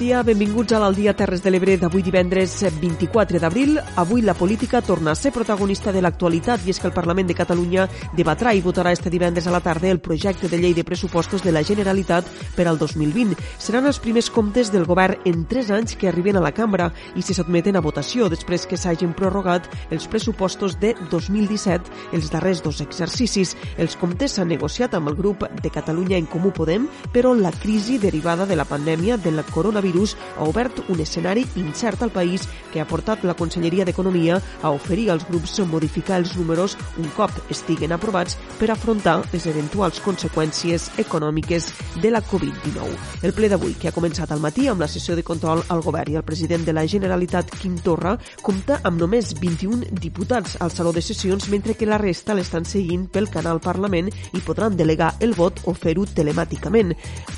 [0.00, 3.74] Migdia, benvinguts a l'Aldia Terres de l'Ebre d'avui divendres 24 d'abril.
[4.00, 7.36] Avui la política torna a ser protagonista de l'actualitat i és que el Parlament de
[7.36, 7.84] Catalunya
[8.16, 11.52] debatrà i votarà este divendres a la tarda el projecte de llei de pressupostos de
[11.52, 12.24] la Generalitat
[12.56, 13.36] per al 2020.
[13.58, 17.20] Seran els primers comptes del govern en tres anys que arriben a la cambra i
[17.20, 22.80] se sotmeten a votació després que s'hagin prorrogat els pressupostos de 2017, els darrers dos
[22.80, 23.52] exercicis.
[23.76, 28.00] Els comptes s'han negociat amb el grup de Catalunya en Comú Podem, però la crisi
[28.00, 29.89] derivada de la pandèmia de la coronavirus
[30.36, 35.10] ha obert un escenari incert al país que ha portat la Conselleria d'Economia a oferir
[35.10, 41.70] als grups modificar els números un cop estiguen aprovats per afrontar les eventuals conseqüències econòmiques
[42.02, 42.96] de la Covid-19.
[43.22, 46.12] El ple d'avui, que ha començat al matí amb la sessió de control al govern
[46.12, 50.92] i el president de la Generalitat, Quim Torra, compta amb només 21 diputats al Saló
[50.92, 55.34] de Sessions, mentre que la resta l'estan seguint pel canal Parlament i podran delegar el
[55.34, 56.94] vot o fer-ho telemàticament.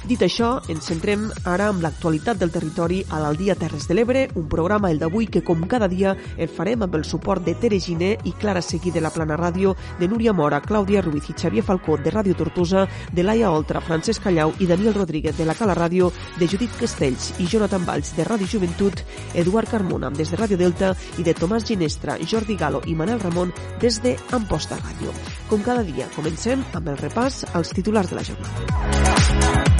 [0.09, 4.49] Dit això, ens centrem ara amb l'actualitat del territori a l'Aldia Terres de l'Ebre, un
[4.51, 8.17] programa, el d'avui, que com cada dia el farem amb el suport de Tere Giner
[8.27, 11.97] i Clara Seguí de la Plana Ràdio, de Núria Mora, Clàudia Ruiz i Xavier Falcó
[12.03, 16.11] de Ràdio Tortosa, de Laia Oltra, Francesc Callau i Daniel Rodríguez de la Cala Ràdio,
[16.41, 19.05] de Judit Castells i Jonathan Valls de Ràdio Joventut,
[19.39, 23.55] Eduard Carmona des de Ràdio Delta i de Tomàs Ginestra, Jordi Galo i Manel Ramon
[23.81, 25.15] des de Amposta Ràdio.
[25.49, 29.72] Com cada dia, comencem amb el repàs als titulars de la jornada.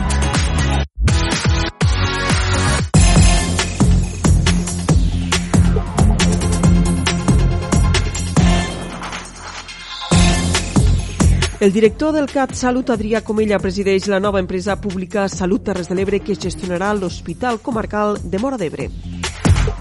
[11.63, 15.95] El director del CAT Salut, Adrià Comella, presideix la nova empresa pública Salut Terres de
[15.95, 18.89] l'Ebre que gestionarà l'Hospital Comarcal de Mora d'Ebre.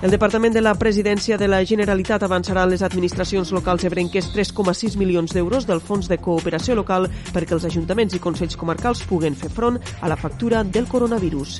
[0.06, 5.34] El Departament de la Presidència de la Generalitat avançarà les administracions locals ebrenques 3,6 milions
[5.34, 9.82] d'euros del Fons de Cooperació Local perquè els ajuntaments i consells comarcals puguen fer front
[10.02, 11.58] a la factura del coronavirus.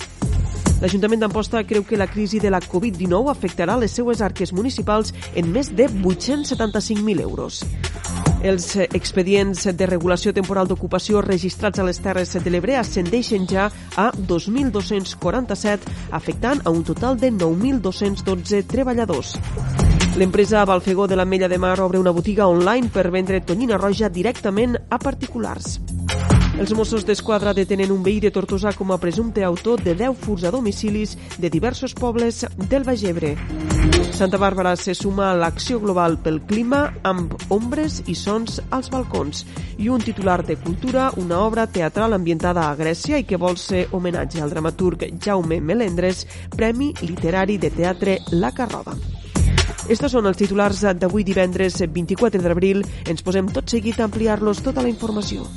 [0.82, 5.52] L'Ajuntament d'Amposta creu que la crisi de la Covid-19 afectarà les seues arques municipals en
[5.54, 7.62] més de 875.000 euros.
[8.42, 14.10] Els expedients de regulació temporal d'ocupació registrats a les Terres de l'Ebre ascendeixen ja a
[14.18, 15.86] 2.247,
[16.18, 19.36] afectant a un total de 9.212 treballadors.
[20.18, 24.76] L'empresa Balfegó de l'Ametlla de Mar obre una botiga online per vendre tonyina roja directament
[24.90, 25.78] a particulars.
[26.60, 30.44] Els Mossos d'Esquadra detenen un veí de Tortosa com a presumpte autor de 10 furs
[30.44, 33.38] a domicilis de diversos pobles del Baix Ebre.
[34.12, 39.46] Santa Bàrbara se suma a l'acció global pel clima amb ombres i sons als balcons
[39.80, 43.88] i un titular de cultura, una obra teatral ambientada a Grècia i que vol ser
[43.92, 48.94] homenatge al dramaturg Jaume Melendres, Premi Literari de Teatre La Carroba.
[49.90, 52.86] Estos són els titulars d'avui divendres 24 d'abril.
[53.10, 55.48] Ens posem tot seguit a ampliar-los tota la informació.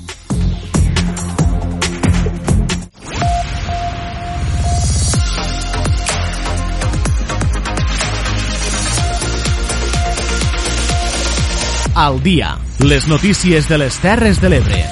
[11.95, 12.59] Al dia.
[12.81, 14.83] Les notícies de les Terres de l'Ebre.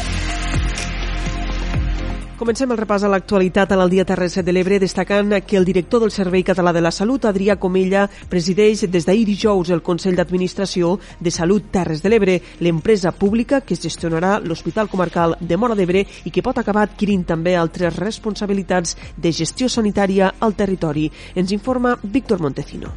[2.38, 6.10] Comencem el repàs a l'actualitat a l'Aldia Terres de l'Ebre, destacant que el director del
[6.10, 11.30] Servei Català de la Salut, Adrià Comella, presideix des d'ahir dijous el Consell d'Administració de
[11.30, 16.42] Salut Terres de l'Ebre, l'empresa pública que gestionarà l'Hospital Comarcal de Mora d'Ebre i que
[16.42, 21.10] pot acabar adquirint també altres responsabilitats de gestió sanitària al territori.
[21.34, 22.90] Ens informa Víctor Montecino.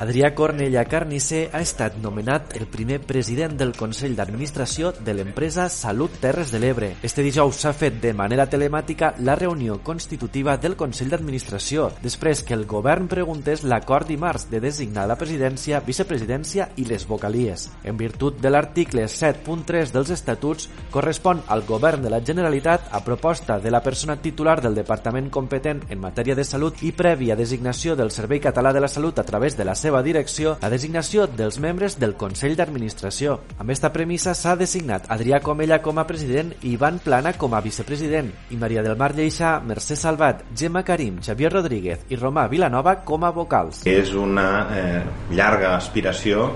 [0.00, 6.14] Adrià Cornella Carnisser ha estat nomenat el primer president del Consell d'Administració de l'empresa Salut
[6.22, 6.88] Terres de l'Ebre.
[7.04, 12.56] Este dijous s'ha fet de manera telemàtica la reunió constitutiva del Consell d'Administració, després que
[12.56, 17.66] el govern preguntés l'acord dimarts de designar la presidència, vicepresidència i les vocalies.
[17.84, 23.60] En virtut de l'article 7.3 dels estatuts, correspon al govern de la Generalitat a proposta
[23.60, 28.16] de la persona titular del departament competent en matèria de salut i prèvia designació del
[28.16, 31.56] Servei Català de la Salut a través de la seva seva direcció la designació dels
[31.58, 33.40] membres del Consell d'Administració.
[33.58, 37.62] Amb esta premissa s'ha designat Adrià Comella com a president i Ivan Plana com a
[37.64, 43.00] vicepresident i Maria del Mar Lleixà, Mercè Salvat, Gemma Karim, Xavier Rodríguez i Romà Vilanova
[43.02, 43.82] com a vocals.
[43.90, 45.02] És una eh,
[45.34, 46.52] llarga aspiració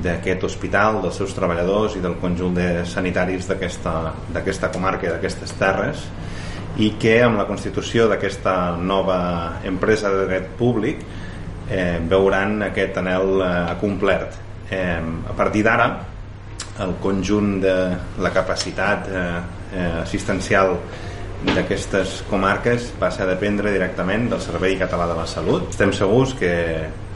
[0.00, 6.08] d'aquest hospital, dels seus treballadors i del conjunt de sanitaris d'aquesta comarca i d'aquestes terres
[6.80, 9.18] i que amb la constitució d'aquesta nova
[9.66, 11.02] empresa de dret públic
[11.70, 14.38] eh, veuran aquest anel eh, complert.
[14.70, 15.88] Eh, a partir d'ara,
[16.84, 17.76] el conjunt de
[18.22, 19.22] la capacitat eh,
[19.74, 20.76] eh, assistencial
[21.54, 25.68] d'aquestes comarques passa a dependre directament del Servei Català de la Salut.
[25.70, 26.52] Estem segurs que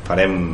[0.07, 0.53] farem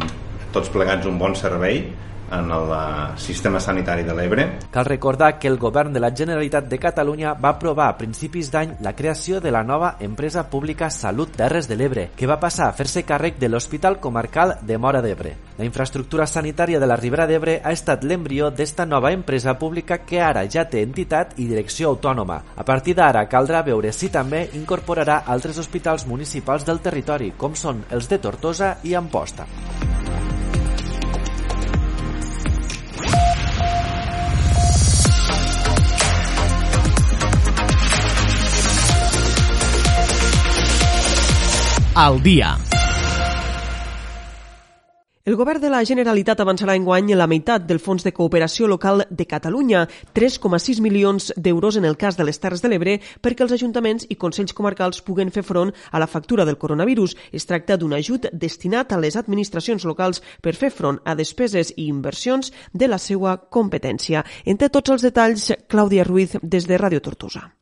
[0.55, 1.83] tots plegats un bon servei
[2.31, 4.47] en el eh, sistema sanitari de l'Ebre.
[4.71, 8.77] Cal recordar que el govern de la Generalitat de Catalunya va aprovar a principis d'any
[8.81, 12.73] la creació de la nova empresa pública Salut Terres de l'Ebre, que va passar a
[12.73, 15.35] fer-se càrrec de l'Hospital Comarcal de Mora d'Ebre.
[15.59, 20.21] La infraestructura sanitària de la Ribera d'Ebre ha estat l'embrió d'esta nova empresa pública que
[20.23, 22.43] ara ja té entitat i direcció autònoma.
[22.57, 27.85] A partir d'ara caldrà veure si també incorporarà altres hospitals municipals del territori, com són
[27.91, 29.47] els de Tortosa i Amposta.
[41.99, 42.57] Al dia.
[45.25, 49.03] El govern de la Generalitat avançarà en guany la meitat del Fons de Cooperació Local
[49.11, 49.83] de Catalunya,
[50.15, 54.15] 3,6 milions d'euros en el cas de les Terres de l'Ebre, perquè els ajuntaments i
[54.15, 57.17] consells comarcals puguen fer front a la factura del coronavirus.
[57.33, 61.91] Es tracta d'un ajut destinat a les administracions locals per fer front a despeses i
[61.91, 64.23] inversions de la seva competència.
[64.47, 67.58] Entre tots els detalls, Clàudia Ruiz, des de Ràdio Tortosa.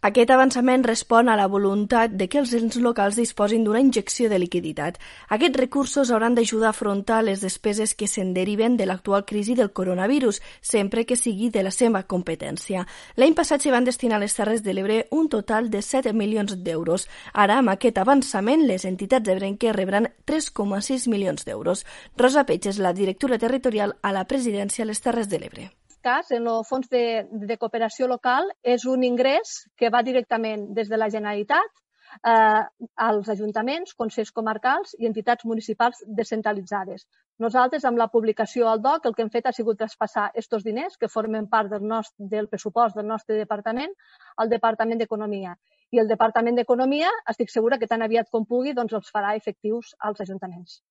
[0.00, 4.36] Aquest avançament respon a la voluntat de que els ens locals disposin d'una injecció de
[4.38, 5.00] liquiditat.
[5.34, 9.72] Aquests recursos hauran d'ajudar a afrontar les despeses que se'n deriven de l'actual crisi del
[9.72, 12.84] coronavirus, sempre que sigui de la seva competència.
[13.16, 16.54] L'any passat s'hi van destinar a les Terres de l'Ebre un total de 7 milions
[16.62, 17.08] d'euros.
[17.34, 21.82] Ara, amb aquest avançament, les entitats ebrenques rebran 3,6 milions d'euros.
[22.16, 25.68] Rosa Peig és la directora territorial a la presidència a les Terres de l'Ebre
[26.04, 30.88] cas, en el fons de, de cooperació local, és un ingrés que va directament des
[30.88, 31.84] de la Generalitat
[32.26, 32.62] eh,
[32.96, 37.06] als ajuntaments, consells comarcals i entitats municipals descentralitzades.
[37.44, 40.96] Nosaltres, amb la publicació al DOC, el que hem fet ha sigut traspassar aquests diners
[40.98, 43.94] que formen part del, nostre, del pressupost del nostre departament
[44.36, 45.56] al Departament d'Economia.
[45.90, 49.94] I el Departament d'Economia, estic segura que tan aviat com pugui, doncs els farà efectius
[49.98, 50.82] als ajuntaments.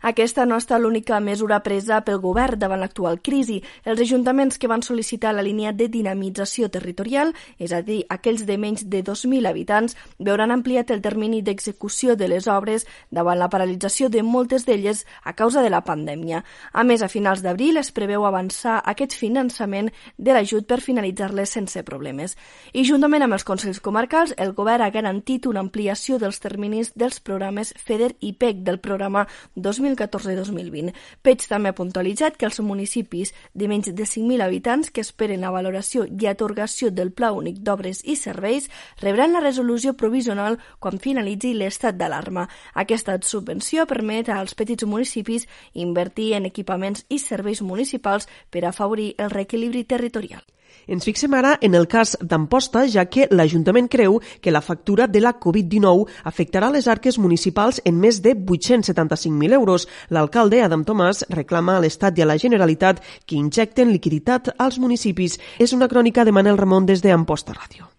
[0.00, 3.58] Aquesta no ha estat l'única mesura presa pel govern davant l'actual crisi.
[3.84, 8.58] Els ajuntaments que van sol·licitar la línia de dinamització territorial, és a dir, aquells de
[8.58, 14.08] menys de 2.000 habitants, veuran ampliat el termini d'execució de les obres davant la paralització
[14.08, 16.44] de moltes d'elles a causa de la pandèmia.
[16.72, 21.82] A més, a finals d'abril es preveu avançar aquest finançament de l'ajut per finalitzar-les sense
[21.82, 22.36] problemes.
[22.72, 27.18] I juntament amb els Consells Comarcals, el govern ha garantit una ampliació dels terminis dels
[27.20, 29.26] programes FEDER i PEC del programa
[29.56, 30.92] 2014-2020.
[31.22, 35.52] Peig també ha puntualitzat que els municipis de menys de 5.000 habitants que esperen la
[35.54, 38.68] valoració i atorgació del Pla Únic d'Obres i Serveis
[39.00, 42.48] rebran la resolució provisional quan finalitzi l'estat d'alarma.
[42.74, 49.30] Aquesta subvenció permet als petits municipis invertir en equipaments i serveis municipals per afavorir el
[49.30, 50.42] reequilibri territorial.
[50.88, 55.20] Ens fixem ara en el cas d'Amposta, ja que l'Ajuntament creu que la factura de
[55.20, 59.88] la Covid-19 afectarà les arques municipals en més de 875.000 euros.
[60.08, 65.38] L'alcalde, Adam Tomàs, reclama a l'Estat i a la Generalitat que injecten liquiditat als municipis.
[65.58, 67.97] És una crònica de Manel Ramon des d'Amposta Ràdio.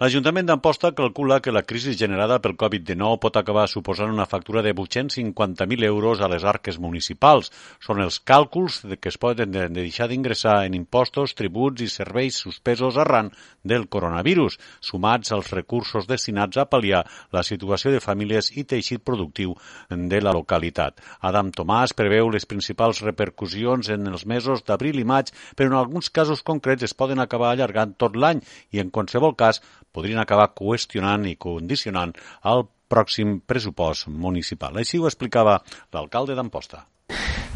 [0.00, 4.70] L'Ajuntament d'Amposta calcula que la crisi generada pel Covid-19 pot acabar suposant una factura de
[4.72, 7.50] 850.000 euros a les arques municipals.
[7.84, 12.38] Són els càlculs de que es poden de deixar d'ingressar en impostos, tributs i serveis
[12.40, 13.28] suspesos arran
[13.62, 17.02] del coronavirus, sumats als recursos destinats a pal·liar
[17.36, 19.52] la situació de famílies i teixit productiu
[19.90, 20.96] de la localitat.
[21.20, 26.08] Adam Tomàs preveu les principals repercussions en els mesos d'abril i maig, però en alguns
[26.08, 28.40] casos concrets es poden acabar allargant tot l'any
[28.72, 29.60] i, en qualsevol cas,
[29.92, 32.14] podrien acabar qüestionant i condicionant
[32.52, 34.78] el pròxim pressupost municipal.
[34.78, 35.60] Així ho explicava
[35.94, 36.84] l'alcalde d'Amposta.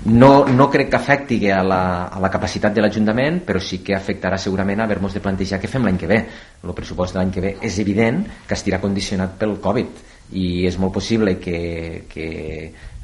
[0.05, 3.95] No, no crec que afecti a la, a la capacitat de l'Ajuntament, però sí que
[3.97, 6.19] afectarà segurament a haver-nos de plantejar què fem l'any que ve.
[6.63, 10.03] El pressupost de l'any que ve és evident que estirà condicionat pel Covid
[10.37, 12.27] i és molt possible que, que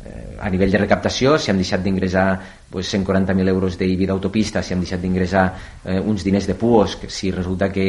[0.05, 2.27] eh, a nivell de recaptació, si hem deixat d'ingressar
[2.71, 5.45] pues, 140.000 euros d'IBI d'autopista, si hem deixat d'ingressar
[5.85, 7.87] eh, uns diners de PUOS, si resulta que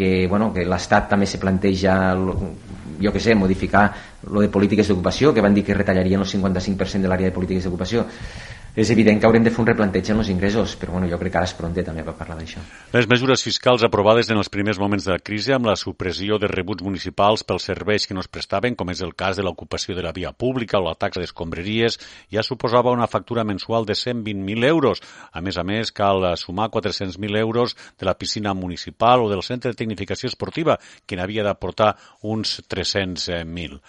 [0.00, 3.90] que, bueno, que l'Estat també se planteja jo que sé, modificar
[4.28, 7.64] lo de polítiques d'ocupació, que van dir que retallarien el 55% de l'àrea de polítiques
[7.64, 8.06] d'ocupació
[8.76, 11.32] és evident que haurem de fer un replanteig en els ingressos, però bueno, jo crec
[11.34, 12.62] que ara és pronte també per parlar d'això.
[12.94, 16.48] Les mesures fiscals aprovades en els primers moments de la crisi amb la supressió de
[16.50, 20.04] rebuts municipals pels serveis que no es prestaven, com és el cas de l'ocupació de
[20.06, 21.98] la via pública o la taxa d'escombreries,
[22.30, 25.02] ja suposava una factura mensual de 120.000 euros.
[25.32, 29.72] A més a més, cal sumar 400.000 euros de la piscina municipal o del centre
[29.72, 33.80] de tecnificació esportiva, que n'havia d'aportar uns 300.000.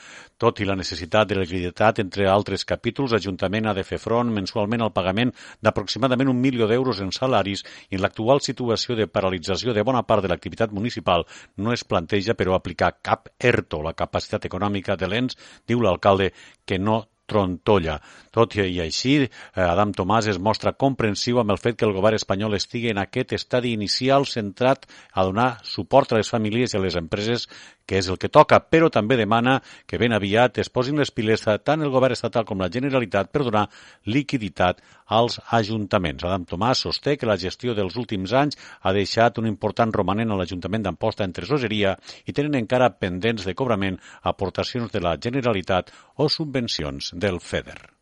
[0.42, 4.82] Tot i la necessitat de liquiditat, entre altres capítols, l'Ajuntament ha de fer front mensualment
[4.82, 9.86] al pagament d'aproximadament un milió d'euros en salaris i en l'actual situació de paralització de
[9.86, 13.84] bona part de l'activitat municipal no es planteja, però, aplicar cap ERTO.
[13.86, 15.38] La capacitat econòmica de l'ENS,
[15.70, 16.32] diu l'alcalde,
[16.66, 17.96] que no Trontolla.
[18.36, 19.30] Tot i així, eh,
[19.64, 23.32] Adam Tomàs es mostra comprensiu amb el fet que el govern espanyol estigui en aquest
[23.38, 27.48] estadi inicial centrat a donar suport a les famílies i a les empreses
[27.92, 31.44] que és el que toca, però també demana que ben aviat es posin les piles
[31.68, 33.66] tant el govern estatal com la Generalitat per donar
[34.08, 34.80] liquiditat
[35.20, 36.24] als ajuntaments.
[36.24, 40.40] Adam Tomàs sosté que la gestió dels últims anys ha deixat un important romanent a
[40.40, 46.32] l'Ajuntament d'Amposta en tresoreria i tenen encara pendents de cobrament aportacions de la Generalitat o
[46.32, 48.01] subvencions del FEDER.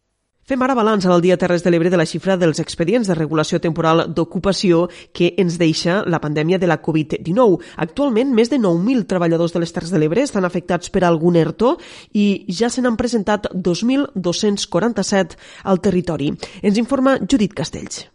[0.49, 3.59] Fem ara balanç al dia Terres de l'Ebre de la xifra dels expedients de regulació
[3.61, 7.59] temporal d'ocupació que ens deixa la pandèmia de la Covid-19.
[7.85, 11.75] Actualment, més de 9.000 treballadors de les Terres de l'Ebre estan afectats per algun ERTO
[12.17, 15.37] i ja se n'han presentat 2.247
[15.69, 16.33] al territori.
[16.63, 18.07] Ens informa Judit Castells.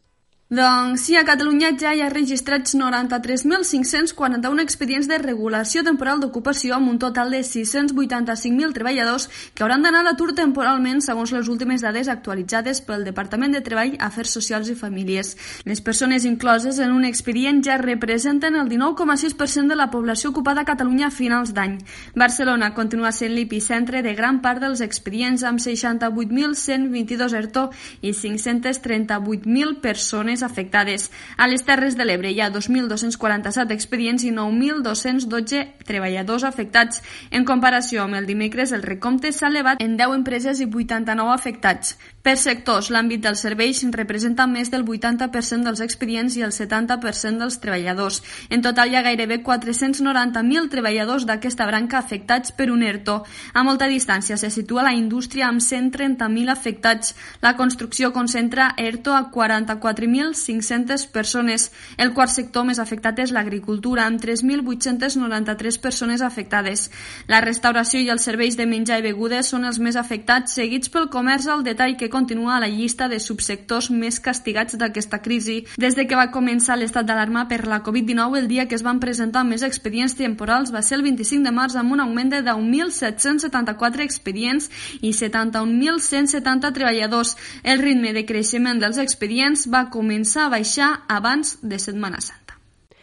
[0.51, 6.91] Doncs sí, a Catalunya ja hi ha registrats 93.541 expedients de regulació temporal d'ocupació amb
[6.91, 12.11] un total de 685.000 treballadors que hauran d'anar a l'atur temporalment segons les últimes dades
[12.13, 15.33] actualitzades pel Departament de Treball, Afers Socials i Famílies.
[15.65, 20.69] Les persones incloses en un expedient ja representen el 19,6% de la població ocupada a
[20.69, 21.79] Catalunya a finals d'any.
[22.13, 27.71] Barcelona continua sent l'epicentre de gran part dels expedients amb 68.122 ERTO
[28.03, 31.11] i 538.000 persones persones afectades.
[31.37, 37.03] A les Terres de l'Ebre hi ha 2.247 expedients i 9.212 treballadors afectats.
[37.31, 41.97] En comparació amb el dimecres, el recompte s'ha elevat en 10 empreses i 89 afectats.
[42.25, 47.59] Per sectors, l'àmbit dels serveis representa més del 80% dels expedients i el 70% dels
[47.61, 48.23] treballadors.
[48.51, 53.23] En total hi ha gairebé 490.000 treballadors d'aquesta branca afectats per un ERTO.
[53.53, 57.15] A molta distància se situa la indústria amb 130.000 afectats.
[57.43, 61.71] La construcció concentra ERTO a 44.000 1.500 persones.
[61.99, 66.91] El quart sector més afectat és l'agricultura, amb 3.893 persones afectades.
[67.29, 71.11] La restauració i els serveis de menjar i begudes són els més afectats, seguits pel
[71.13, 75.65] comerç al detall que continua a la llista de subsectors més castigats d'aquesta crisi.
[75.77, 79.01] Des de que va començar l'estat d'alarma per la Covid-19, el dia que es van
[79.01, 84.05] presentar més expedients temporals va ser el 25 de març amb un augment de 10.774
[84.05, 87.37] expedients i 71.170 treballadors.
[87.63, 92.55] El ritme de creixement dels expedients va començar començar a baixar abans de Setmana Santa.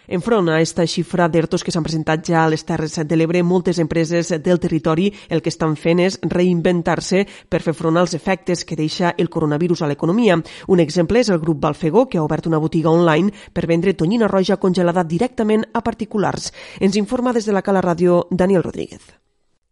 [0.08, 3.80] Enfront a aquesta xifra d'ERTOs que s'han presentat ja a les Terres de l'Ebre, moltes
[3.84, 8.80] empreses del territori el que estan fent és reinventar-se per fer front als efectes que
[8.80, 10.40] deixa el coronavirus a l'economia.
[10.68, 14.32] Un exemple és el grup Balfegó, que ha obert una botiga online per vendre tonyina
[14.32, 16.54] roja congelada directament a particulars.
[16.80, 19.21] Ens informa des de la Cala Ràdio Daniel Rodríguez.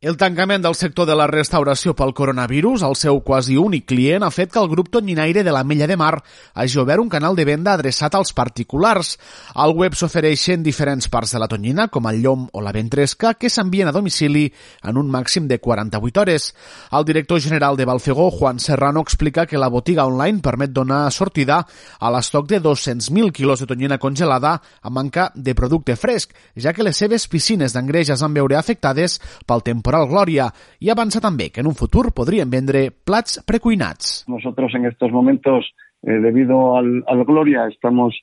[0.02, 4.30] El tancament del sector de la restauració pel coronavirus, el seu quasi únic client, ha
[4.32, 6.22] fet que el grup tonyinaire de la Mella de Mar
[6.54, 9.18] hagi obert un canal de venda adreçat als particulars.
[9.60, 13.50] Al web s'ofereixen diferents parts de la tonyina, com el llom o la ventresca, que
[13.52, 14.46] s'envien a domicili
[14.88, 16.48] en un màxim de 48 hores.
[16.96, 21.60] El director general de Balfegó, Juan Serrano, explica que la botiga online permet donar sortida
[22.00, 26.88] a l'estoc de 200.000 quilos de tonyina congelada a manca de producte fresc, ja que
[26.88, 31.50] les seves piscines d'engreix es van veure afectades pel temporal temporal Gloria y avanza también
[31.52, 34.26] que en un futuro podrían vendre plats precuinats.
[34.28, 35.66] Nosotros en estos momentos,
[36.04, 38.14] eh, debido al, al Gloria, estamos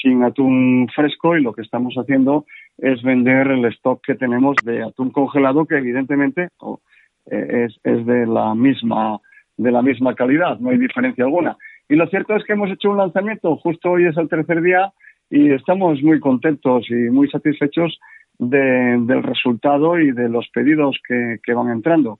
[0.00, 2.44] sin atún fresco y lo que estamos haciendo
[2.78, 6.80] es vender el stock que tenemos de atún congelado que evidentemente oh,
[7.26, 9.18] eh, es, es de la misma
[9.56, 11.56] de la misma calidad, no hay diferencia alguna.
[11.88, 14.92] Y lo cierto es que hemos hecho un lanzamiento, justo hoy es el tercer día
[15.28, 17.98] y estamos muy contentos y muy satisfechos
[18.38, 22.18] de, del resultado y de los pedidos que, van entrando.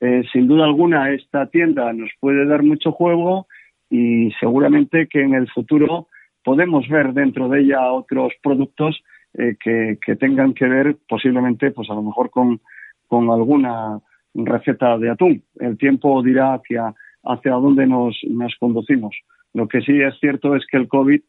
[0.00, 3.46] Eh, sin duda alguna, esta tienda nos puede dar mucho juego
[3.90, 6.06] y seguramente que en el futuro
[6.44, 9.02] podemos ver dentro de ella otros productos
[9.34, 12.60] eh, que, que, tengan que ver posiblemente, pues a lo mejor con,
[13.08, 14.00] con alguna
[14.34, 15.42] receta de atún.
[15.58, 19.16] El tiempo dirá hacia, hacia dónde nos, nos conducimos.
[19.54, 21.20] Lo que sí es cierto es que el COVID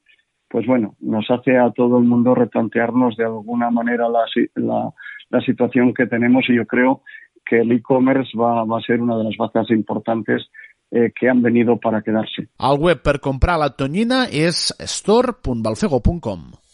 [0.49, 4.25] pues bueno, nos hace a todo el mundo replantearnos de alguna manera la,
[4.55, 4.93] la,
[5.29, 7.01] la situación que tenemos y yo creo
[7.45, 10.49] que el e-commerce va, va a ser una de las bazas importantes
[10.91, 12.49] eh, que han venido para quedarse.
[12.57, 16.68] El web per comprar la tonyina és store.balfego.com.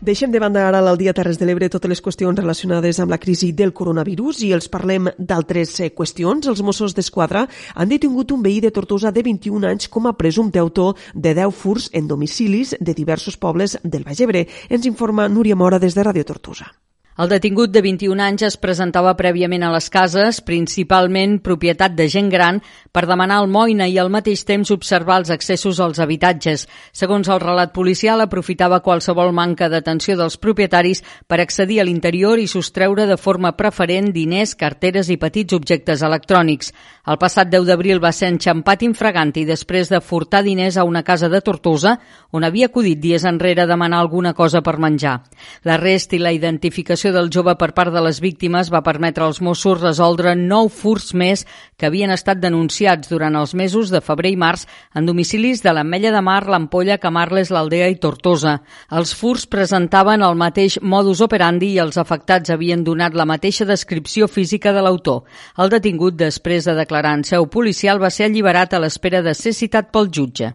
[0.00, 3.18] Deixem de banda ara al dia Terres de l'Ebre totes les qüestions relacionades amb la
[3.18, 6.46] crisi del coronavirus i els parlem d'altres eh, qüestions.
[6.46, 10.62] Els Mossos d'Esquadra han detingut un veí de Tortosa de 21 anys com a presumpte
[10.62, 14.46] autor de 10 furs en domicilis de diversos pobles del Baix Ebre.
[14.70, 16.70] Ens informa Núria Mora des de Ràdio Tortosa.
[17.18, 22.28] El detingut de 21 anys es presentava prèviament a les cases, principalment propietat de gent
[22.30, 22.60] gran,
[22.94, 26.68] per demanar almoina i al mateix temps observar els accessos als habitatges.
[26.94, 32.46] Segons el relat policial, aprofitava qualsevol manca d'atenció dels propietaris per accedir a l'interior i
[32.46, 36.70] sostreure de forma preferent diners, carteres i petits objectes electrònics.
[37.10, 41.26] El passat 10 d'abril va ser enxampat infraganti després de furtar diners a una casa
[41.26, 41.98] de Tortosa,
[42.30, 45.18] on havia acudit dies enrere a demanar alguna cosa per menjar.
[45.66, 49.40] L'arrest i la identificació detenció del jove per part de les víctimes va permetre als
[49.40, 51.44] Mossos resoldre nou furts més
[51.78, 56.12] que havien estat denunciats durant els mesos de febrer i març en domicilis de l'Ametlla
[56.12, 58.58] de Mar, l'Ampolla, Camarles, l'Aldea i Tortosa.
[58.92, 64.28] Els furts presentaven el mateix modus operandi i els afectats havien donat la mateixa descripció
[64.28, 65.24] física de l'autor.
[65.56, 69.56] El detingut, després de declarar en seu policial, va ser alliberat a l'espera de ser
[69.56, 70.54] citat pel jutge.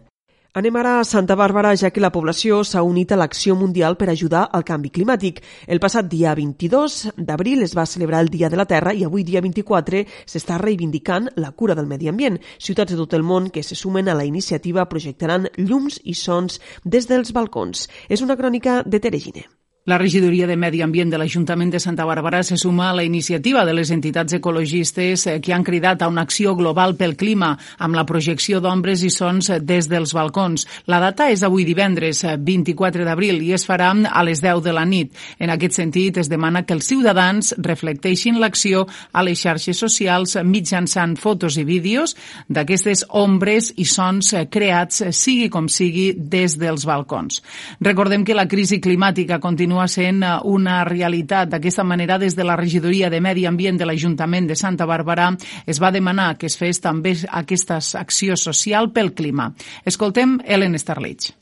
[0.54, 4.06] Anem ara a Santa Bàrbara, ja que la població s'ha unit a l'acció mundial per
[4.12, 5.40] ajudar al canvi climàtic.
[5.66, 9.24] El passat dia 22 d'abril es va celebrar el Dia de la Terra i avui,
[9.26, 12.38] dia 24, s'està reivindicant la cura del medi ambient.
[12.68, 16.62] Ciutats de tot el món que se sumen a la iniciativa projectaran llums i sons
[16.84, 17.88] des dels balcons.
[18.08, 19.48] És una crònica de Teregine.
[19.86, 23.66] La regidoria de Medi Ambient de l'Ajuntament de Santa Bàrbara se suma a la iniciativa
[23.68, 27.92] de les entitats ecologistes eh, que han cridat a una acció global pel clima amb
[27.92, 30.64] la projecció d'ombres i sons des dels balcons.
[30.88, 34.72] La data és avui divendres 24 eh, d'abril i es farà a les 10 de
[34.72, 35.12] la nit.
[35.36, 41.18] En aquest sentit, es demana que els ciutadans reflecteixin l'acció a les xarxes socials mitjançant
[41.20, 42.16] fotos i vídeos
[42.48, 47.42] d'aquestes ombres i sons eh, creats, sigui com sigui, des dels balcons.
[47.84, 51.48] Recordem que la crisi climàtica continua continua sent eh, una realitat.
[51.50, 55.32] D'aquesta manera, des de la regidoria de Medi Ambient de l'Ajuntament de Santa Bàrbara
[55.66, 59.50] es va demanar que es fes també aquesta acció social pel clima.
[59.84, 61.32] Escoltem Ellen Starlich.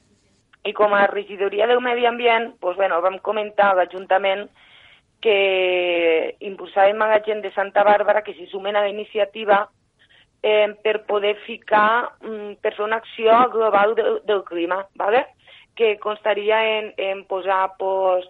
[0.64, 4.48] I com a regidoria del Medi Ambient, doncs, bueno, vam comentar a l'Ajuntament
[5.20, 9.68] que impulsàvem a la gent de Santa Bàrbara que s'hi sumen a la iniciativa
[10.42, 15.26] eh, per poder ficar, mm, per fer una acció global del, del clima, ¿vale?
[15.76, 18.26] Que constaria en, en posar pues,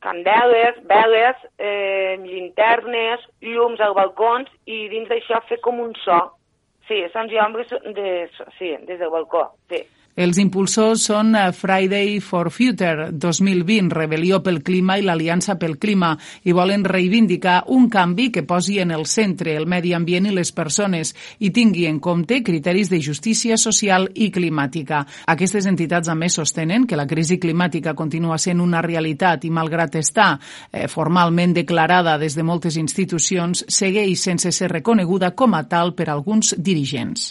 [0.00, 6.20] candeles, veles, eh, llinternes, llums als balcons i dins d'això fer com un so.
[6.88, 9.84] Sí, sons i ombres de, sí, des del balcó, sí.
[10.20, 16.10] Els impulsors són eh, Friday for Future 2020, Rebel·lió pel Clima i l'Aliança pel Clima
[16.44, 20.52] i volen reivindicar un canvi que posi en el centre el medi ambient i les
[20.52, 25.06] persones i tingui en compte criteris de justícia social i climàtica.
[25.32, 29.96] Aquestes entitats a més sostenen que la crisi climàtica continua sent una realitat i malgrat
[30.04, 35.96] estar eh, formalment declarada des de moltes institucions, segueix sense ser reconeguda com a tal
[35.96, 37.30] per alguns dirigents.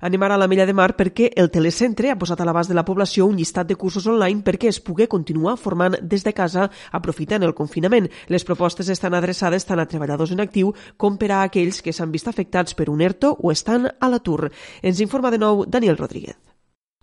[0.00, 2.76] Anem ara a la Mella de Mar perquè el telecentre ha posat a l'abast de
[2.76, 6.68] la població un llistat de cursos online perquè es pugui continuar formant des de casa
[6.92, 8.10] aprofitant el confinament.
[8.28, 12.12] Les propostes estan adreçades tant a treballadors en actiu com per a aquells que s'han
[12.12, 14.50] vist afectats per un ERTO o estan a l'atur.
[14.82, 16.45] Ens informa de nou Daniel Rodríguez.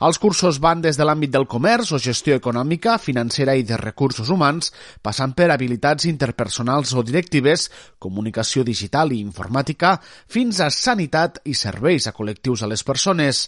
[0.03, 4.27] Els cursos van des de l'àmbit del comerç o gestió econòmica, financera i de recursos
[4.33, 7.69] humans, passant per habilitats interpersonals o directives,
[8.03, 9.93] comunicació digital i informàtica,
[10.27, 13.45] fins a sanitat i serveis a col·lectius a les persones.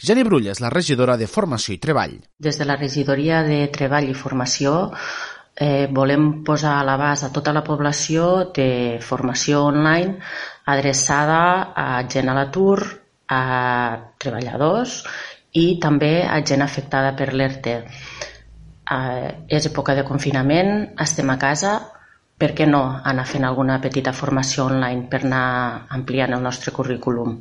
[0.00, 2.16] Jani Brull és la regidora de Formació i Treball.
[2.40, 4.78] Des de la regidoria de Treball i Formació
[5.60, 8.70] eh, volem posar a l'abast a tota la població de
[9.04, 10.16] formació online
[10.64, 11.42] adreçada
[11.76, 12.78] a gent a l'atur,
[13.28, 13.44] a
[14.16, 15.02] treballadors
[15.60, 17.76] i també a gent afectada per l'ERTE.
[18.96, 20.74] Eh, és època de confinament,
[21.06, 21.78] estem a casa,
[22.38, 25.46] per què no anar fent alguna petita formació online per anar
[25.96, 27.40] ampliant el nostre currículum?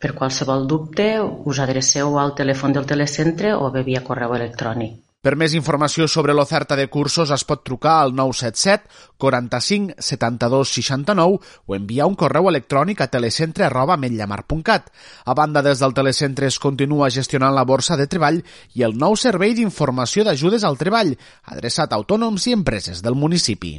[0.00, 1.08] Per qualsevol dubte,
[1.50, 4.96] us adreceu al telèfon del telecentre o bé via correu electrònic.
[5.24, 11.38] Per més informació sobre l'oferta de cursos es pot trucar al 977 45 72 69
[11.64, 14.92] o enviar un correu electrònic a telecentre arroba metllamar.cat.
[15.24, 18.42] A banda, des del telecentre es continua gestionant la borsa de treball
[18.74, 21.16] i el nou servei d'informació d'ajudes al treball,
[21.56, 23.78] adreçat a autònoms i empreses del municipi.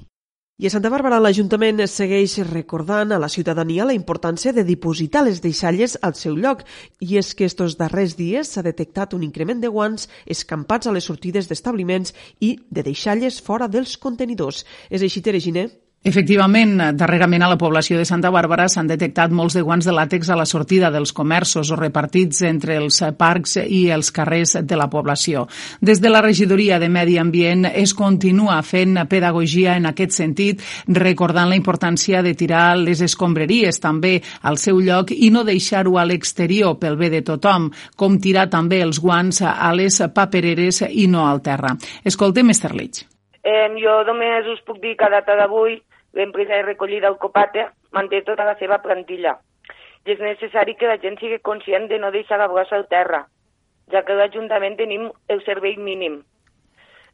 [0.55, 5.41] I a Santa Bàrbara l'Ajuntament segueix recordant a la ciutadania la importància de dipositar les
[5.43, 6.61] deixalles al seu lloc
[7.03, 11.11] i és que estos darrers dies s'ha detectat un increment de guants escampats a les
[11.11, 14.63] sortides d'establiments i de deixalles fora dels contenidors.
[14.87, 15.73] És així, Tereginer?
[16.05, 20.27] Efectivament, darrerament a la població de Santa Bàrbara s'han detectat molts de guants de làtex
[20.29, 24.85] a la sortida dels comerços o repartits entre els parcs i els carrers de la
[24.85, 25.47] població.
[25.81, 31.49] Des de la regidoria de Medi Ambient es continua fent pedagogia en aquest sentit, recordant
[31.49, 36.77] la importància de tirar les escombraries també al seu lloc i no deixar-ho a l'exterior
[36.77, 41.41] pel bé de tothom, com tirar també els guants a les papereres i no al
[41.41, 41.73] terra.
[42.05, 43.07] Escoltem Esterlich
[43.45, 45.75] Eh, jo només us puc dir que a data d'avui
[46.15, 49.37] l'empresa de recollida del Copate manté tota la seva plantilla
[50.05, 53.23] i és necessari que la gent sigui conscient de no deixar la brossa al terra,
[53.91, 56.21] ja que l'Ajuntament tenim el servei mínim.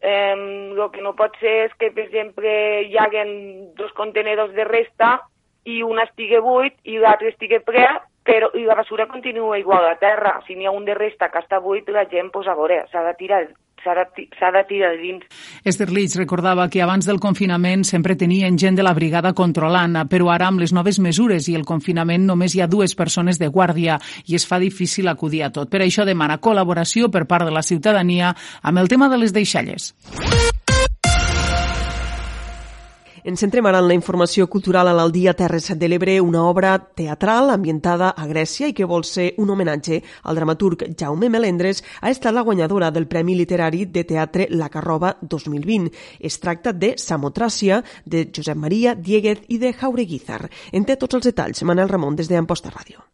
[0.01, 2.51] Eh, el que no pot ser és que, per exemple,
[2.89, 3.31] hi haguen
[3.79, 5.19] dos contenedors de resta
[5.63, 7.85] i un estigui buit i l'altre estigui ple,
[8.27, 10.39] però i la basura continua igual a terra.
[10.47, 13.05] Si n'hi ha un de resta que està buit, la gent, pues, a veure, s'ha
[13.07, 13.45] de tirar
[13.83, 15.25] s'ha de, tirar dins.
[15.63, 20.31] Esther Litz recordava que abans del confinament sempre tenien gent de la brigada controlant, però
[20.33, 23.99] ara amb les noves mesures i el confinament només hi ha dues persones de guàrdia
[24.27, 25.69] i es fa difícil acudir a tot.
[25.71, 29.93] Per això demana col·laboració per part de la ciutadania amb el tema de les deixalles.
[33.23, 37.51] Ens centrem ara en la informació cultural a l'Aldia Terres de l'Ebre, una obra teatral
[37.53, 42.33] ambientada a Grècia i que vol ser un homenatge al dramaturg Jaume Melendres, ha estat
[42.33, 45.93] la guanyadora del Premi Literari de Teatre La Carroba 2020.
[46.19, 50.47] Es tracta de Samotràcia, de Josep Maria Dieguez i de Jaureguizar.
[50.71, 53.10] En té tots els detalls, Manel Ramon, des d'Amposta Ràdio.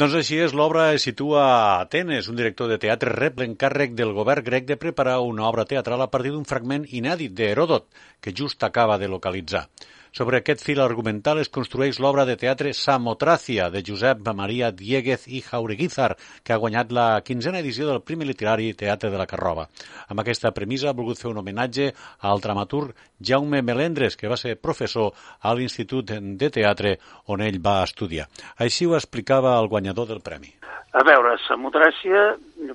[0.00, 2.30] Doncs així és, l'obra es situa a Atenes.
[2.32, 6.06] Un director de teatre rep l'encàrrec del govern grec de preparar una obra teatral a
[6.14, 7.84] partir d'un fragment inèdit d'Heròdot,
[8.24, 9.66] que just acaba de localitzar.
[10.12, 15.38] Sobre aquest fil argumental es construeix l'obra de teatre Samotràcia, de Josep Maria Dieguez i
[15.46, 19.68] Jaureguizar, que ha guanyat la quinzena edició del primer literari Teatre de la Carroba.
[20.10, 21.92] Amb aquesta premissa ha volgut fer un homenatge
[22.26, 22.90] al dramaturg
[23.22, 25.14] Jaume Melendres, que va ser professor
[25.46, 26.10] a l'Institut
[26.42, 26.96] de Teatre
[27.30, 28.26] on ell va estudiar.
[28.58, 30.50] Així ho explicava el guanyador del premi.
[30.90, 32.26] A veure, Samotràcia,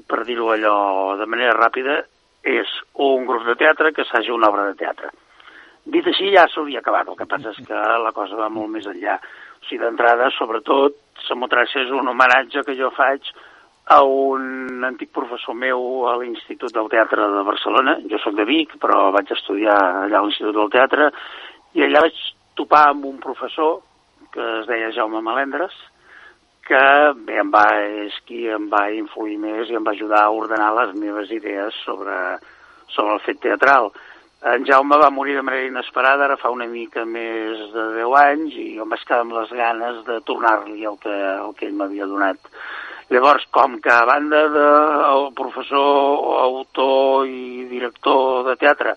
[0.07, 0.79] per dir-ho allò
[1.19, 1.99] de manera ràpida,
[2.47, 5.11] és un grup de teatre que s'hagi una obra de teatre
[5.85, 8.87] Dit així, ja s'hauria acabat, el que passa és que la cosa va molt més
[8.89, 9.19] enllà.
[9.61, 13.29] O sigui, d'entrada, sobretot, Samotràcia és un homenatge que jo faig
[13.93, 17.99] a un antic professor meu a l'Institut del Teatre de Barcelona.
[18.09, 21.11] Jo sóc de Vic, però vaig estudiar allà a l'Institut del Teatre,
[21.77, 22.21] i allà vaig
[22.57, 23.83] topar amb un professor
[24.33, 25.75] que es deia Jaume Malendres,
[26.65, 26.81] que
[27.27, 27.65] bé, em va,
[28.07, 31.77] és qui em va influir més i em va ajudar a ordenar les meves idees
[31.85, 32.17] sobre,
[32.89, 33.91] sobre el fet teatral.
[34.45, 38.57] En Jaume va morir de manera inesperada, ara fa una mica més de 10 anys,
[38.61, 41.79] i jo em vaig quedar amb les ganes de tornar-li el, que, el que ell
[41.79, 42.51] m'havia donat.
[43.09, 48.93] Llavors, com que a banda del professor, autor i director de teatre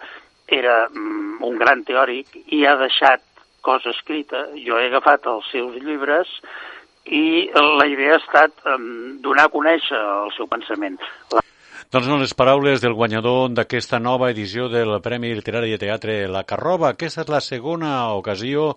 [0.61, 3.25] era mm, un gran teòric i ha deixat
[3.65, 6.29] cosa escrita, jo he agafat els seus llibres
[7.09, 11.01] i la idea ha estat um, donar a conèixer el seu pensament.
[11.33, 11.48] La
[11.89, 16.43] doncs no les paraules del guanyador d'aquesta nova edició del Premi Literari de Teatre La
[16.45, 16.91] Carroba.
[16.93, 18.75] Aquesta és la segona ocasió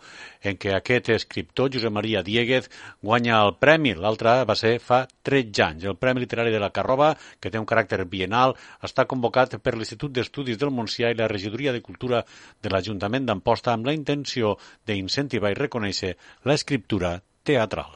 [0.47, 2.69] en què aquest escriptor, Josep Maria Dieguez,
[3.03, 3.91] guanya el premi.
[3.99, 5.89] L'altre va ser fa 13 anys.
[5.91, 7.11] El Premi Literari de la Carroba,
[7.43, 11.75] que té un caràcter bienal, està convocat per l'Institut d'Estudis del Montsià i la Regidoria
[11.75, 12.23] de Cultura
[12.63, 14.55] de l'Ajuntament d'Amposta amb la intenció
[14.87, 16.15] d'incentivar i reconèixer
[16.47, 17.91] l'escriptura teatral.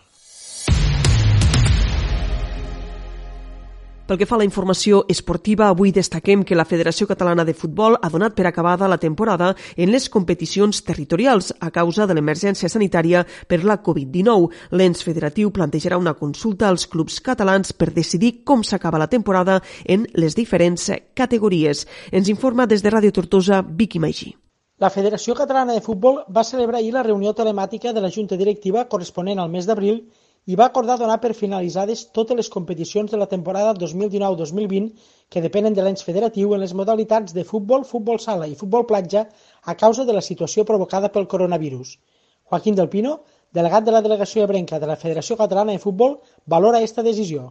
[4.05, 7.95] Pel que fa a la informació esportiva, avui destaquem que la Federació Catalana de Futbol
[7.97, 13.23] ha donat per acabada la temporada en les competicions territorials a causa de l'emergència sanitària
[13.49, 14.51] per la Covid-19.
[14.77, 20.05] L'ens federatiu plantejarà una consulta als clubs catalans per decidir com s'acaba la temporada en
[20.13, 21.87] les diferents categories.
[22.11, 24.35] Ens informa des de Ràdio Tortosa, Vicky Magí.
[24.77, 28.85] La Federació Catalana de Futbol va celebrar ahir la reunió telemàtica de la Junta Directiva
[28.85, 30.03] corresponent al mes d'abril
[30.45, 34.91] i va acordar donar per finalitzades totes les competicions de la temporada 2019-2020
[35.29, 39.25] que depenen de l'ens federatiu en les modalitats de futbol, futbol sala i futbol platja
[39.63, 41.97] a causa de la situació provocada pel coronavirus.
[42.45, 46.77] Joaquín del Pino, delegat de la delegació ebrenca de la Federació Catalana de Futbol, valora
[46.77, 47.47] aquesta decisió.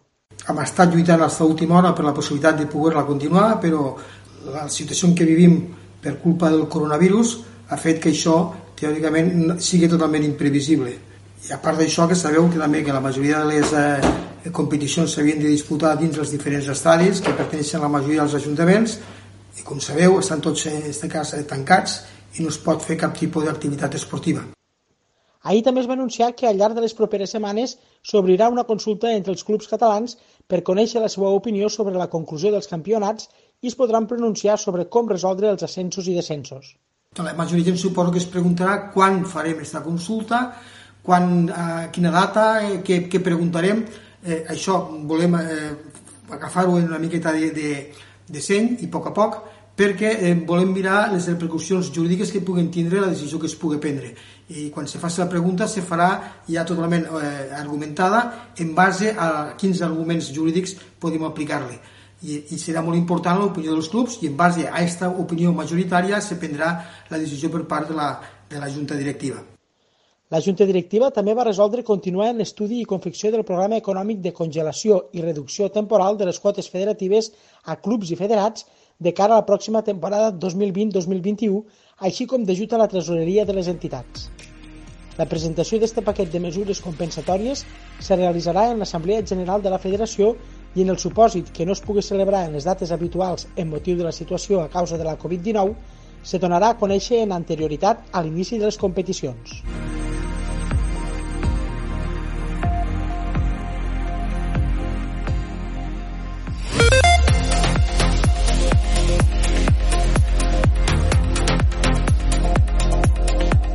[0.47, 3.97] Hem estat lluitant fins a última hora per la possibilitat de poder-la continuar, però
[4.55, 5.59] la situació en què vivim
[6.05, 7.35] per culpa del coronavirus
[7.71, 8.37] ha fet que això,
[8.79, 10.95] teòricament, sigui totalment imprevisible
[11.45, 15.13] i a part d'això que sabeu que també que la majoria de les eh, competicions
[15.13, 18.97] s'havien de disputar dins els diferents estadis que perteneixen a la majoria dels ajuntaments
[19.61, 21.99] i com sabeu estan tots en aquest cas tancats
[22.39, 24.47] i no es pot fer cap tipus d'activitat esportiva.
[25.45, 27.77] Ahir també es va anunciar que al llarg de les properes setmanes
[28.11, 30.17] s'obrirà una consulta entre els clubs catalans
[30.49, 33.29] per conèixer la seva opinió sobre la conclusió dels campionats
[33.61, 36.73] i es podran pronunciar sobre com resoldre els ascensos i descensos.
[37.21, 40.41] La majoria gent suposo que es preguntarà quan farem aquesta consulta,
[41.05, 43.85] quan, a quina data, eh, què, què preguntarem.
[44.25, 45.73] Eh, això volem eh,
[46.33, 47.73] agafar-ho en una miqueta de, de,
[48.29, 49.43] de seny i a poc a poc
[49.75, 53.81] perquè eh, volem mirar les repercussions jurídiques que puguen tindre la decisió que es pugui
[53.83, 54.15] prendre.
[54.49, 56.09] I quan se faci la pregunta se farà
[56.49, 61.81] ja totalment eh, argumentada en base a quins arguments jurídics podem aplicar-li.
[62.25, 66.23] i, i serà molt important l'opinió dels clubs i en base a aquesta opinió majoritària
[66.25, 66.71] se prendrà
[67.11, 68.15] la decisió per part de la,
[68.49, 69.43] de la Junta Directiva.
[70.35, 74.33] La Junta Directiva també va resoldre continuar en l'estudi i confecció del programa econòmic de
[74.35, 77.29] congelació i reducció temporal de les quotes federatives
[77.71, 78.65] a clubs i federats
[78.99, 81.61] de cara a la pròxima temporada 2020-2021,
[82.09, 84.27] així com d'ajut a la tresoreria de les entitats.
[85.21, 87.63] La presentació d'aquest paquet de mesures compensatòries
[88.03, 90.33] se realitzarà en l'Assemblea General de la Federació
[90.75, 94.03] i en el supòsit que no es pugui celebrar en les dates habituals en motiu
[94.03, 95.79] de la situació a causa de la Covid-19,
[96.25, 99.61] se donarà a conèixer en anterioritat a l'inici de les competicions.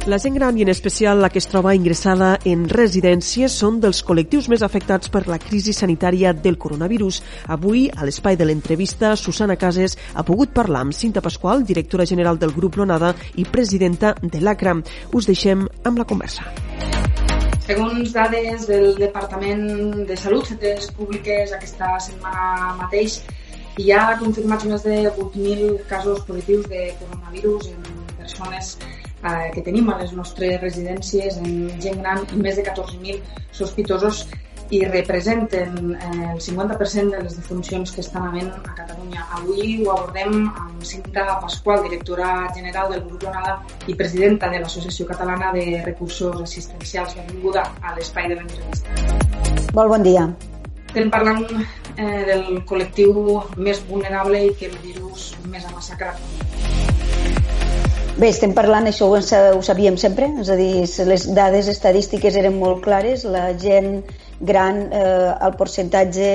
[0.09, 3.99] La gent gran i en especial la que es troba ingressada en residències són dels
[4.01, 7.19] col·lectius més afectats per la crisi sanitària del coronavirus.
[7.53, 12.39] Avui, a l'espai de l'entrevista, Susana Cases ha pogut parlar amb Cinta Pasqual, directora general
[12.41, 14.79] del grup Lonada i presidenta de l'ACRA.
[15.13, 16.47] Us deixem amb la conversa.
[17.67, 23.19] Segons dades del Departament de Salut, fetes públiques aquesta setmana mateix,
[23.77, 27.85] hi ha confirmats més de 8.000 casos positius de coronavirus en
[28.17, 28.73] persones
[29.23, 33.19] eh, que tenim a les nostres residències en gent gran i més de 14.000
[33.51, 34.27] sospitosos
[34.69, 39.25] i representen eh, el 50% de les defuncions que estan havent a Catalunya.
[39.39, 45.07] Avui ho abordem amb Cinta Pasqual, directora general del Grup Donada i presidenta de l'Associació
[45.09, 47.17] Catalana de Recursos Assistencials.
[47.17, 48.93] Benvinguda a l'espai de l'entrevista.
[49.73, 50.29] Molt bon dia.
[50.89, 56.98] Estem parlant eh, del col·lectiu més vulnerable i que el virus més ha massacrat.
[58.19, 62.57] Bé, estem parlant, això ho, ho sabíem sempre, és a dir, les dades estadístiques eren
[62.59, 64.01] molt clares, la gent
[64.49, 66.25] gran, eh, el percentatge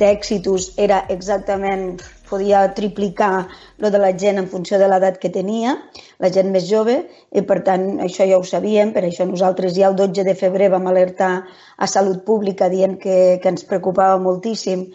[0.00, 3.46] d'èxitus era exactament, podia triplicar
[3.78, 5.76] lo de la gent en funció de l'edat que tenia,
[6.18, 6.98] la gent més jove,
[7.30, 10.72] i per tant això ja ho sabíem, per això nosaltres ja el 12 de febrer
[10.74, 11.32] vam alertar
[11.78, 14.88] a Salut Pública dient que, que ens preocupava moltíssim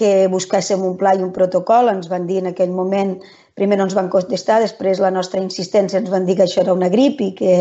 [0.00, 3.18] que buscàssim un pla i un protocol, ens van dir en aquell moment
[3.60, 6.76] primer no ens van contestar, després la nostra insistència ens van dir que això era
[6.76, 7.56] una grip i que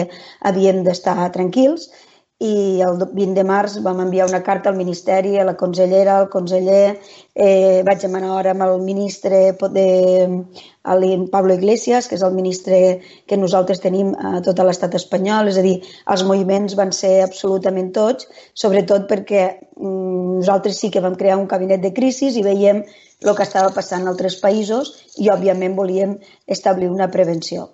[0.47, 1.89] havíem d'estar tranquils.
[2.39, 6.29] I el 20 de març vam enviar una carta al Ministeri, a la consellera, al
[6.31, 6.93] conseller,
[7.35, 9.41] eh, vaig demanar hora amb el ministre
[9.75, 9.83] de,
[10.93, 12.79] el Pablo Iglesias, que és el ministre
[13.27, 15.75] que nosaltres tenim a tot l'estat espanyol, és a dir,
[16.15, 19.43] els moviments van ser absolutament tots, sobretot perquè
[19.75, 22.85] mm, nosaltres sí que vam crear un cabinet de crisi i veiem
[23.25, 27.69] el que estava passant en altres països i, òbviament, volíem establir una prevenció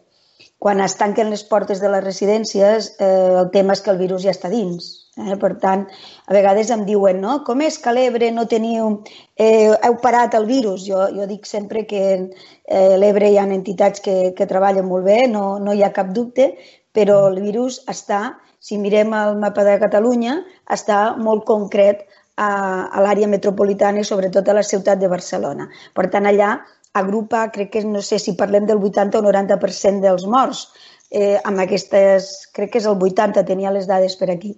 [0.66, 4.24] quan es tanquen les portes de les residències, eh, el tema és que el virus
[4.24, 4.88] ja està dins.
[5.16, 5.36] Eh?
[5.40, 5.84] Per tant,
[6.26, 7.36] a vegades em diuen, no?
[7.48, 8.88] Com és que l'Ebre no teniu...
[9.38, 10.88] Eh, heu parat el virus?
[10.88, 15.22] Jo, jo dic sempre que eh, l'Ebre hi ha entitats que, que treballen molt bé,
[15.32, 16.54] no, no hi ha cap dubte,
[16.96, 20.40] però el virus està, si mirem el mapa de Catalunya,
[20.72, 22.50] està molt concret a,
[22.92, 25.68] a l'àrea metropolitana i sobretot a la ciutat de Barcelona.
[25.96, 26.56] Per tant, allà
[26.96, 30.68] agrupa, crec que no sé si parlem del 80 o 90% dels morts.
[31.12, 34.56] Eh, amb aquestes, crec que és el 80, tenia les dades per aquí.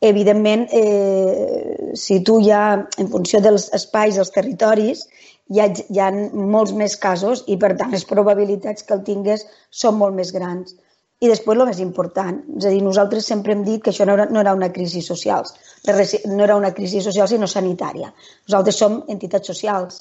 [0.00, 5.04] Evidentment, eh, si tu ja, en funció dels espais, els territoris,
[5.50, 6.10] hi ha, hi ha
[6.54, 9.46] molts més casos i, per tant, les probabilitats que el tingués
[9.82, 10.76] són molt més grans.
[11.20, 14.14] I després, el més important, és a dir, nosaltres sempre hem dit que això no
[14.16, 15.44] era, no era una crisi social,
[15.88, 18.08] no era una crisi social sinó sanitària.
[18.48, 19.98] Nosaltres som entitats socials,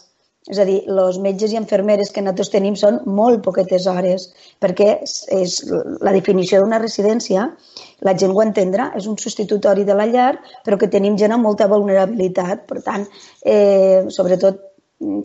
[0.47, 4.29] és a dir, els metges i infermeres que nosaltres tenim són molt poquetes hores,
[4.63, 5.58] perquè és, és
[6.08, 7.49] la definició d'una residència,
[8.08, 10.32] la gent ho entendrà, és un substitutori de la llar,
[10.63, 13.03] però que tenim gent amb molta vulnerabilitat, per tant,
[13.43, 14.63] eh, sobretot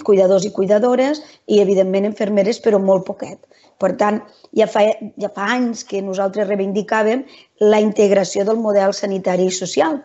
[0.06, 3.40] cuidadors i cuidadores i, evidentment, infermeres, però molt poquet.
[3.82, 4.20] Per tant,
[4.54, 4.84] ja fa,
[5.20, 7.24] ja fa anys que nosaltres reivindicàvem
[7.64, 9.98] la integració del model sanitari i social,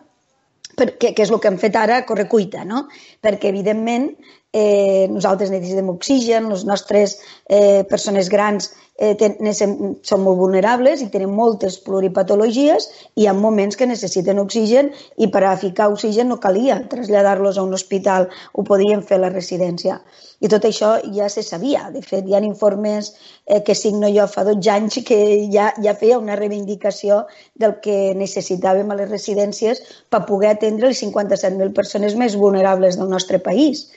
[0.76, 2.86] perquè, que és el que hem fet ara a correcuita, no?
[3.22, 4.10] Perquè, evidentment,
[4.52, 11.08] eh, nosaltres necessitem oxigen, les nostres eh, persones grans eh, ten, són molt vulnerables i
[11.12, 16.28] tenen moltes pluripatologies i hi ha moments que necessiten oxigen i per a ficar oxigen
[16.28, 20.00] no calia traslladar-los a un hospital, ho podien fer a la residència.
[20.40, 21.86] I tot això ja se sabia.
[21.92, 23.12] De fet, hi ha informes
[23.46, 25.20] eh, que signo jo fa 12 anys que
[25.52, 27.22] ja, ja feia una reivindicació
[27.60, 33.12] del que necessitàvem a les residències per poder atendre les 57.000 persones més vulnerables del
[33.12, 33.88] nostre país.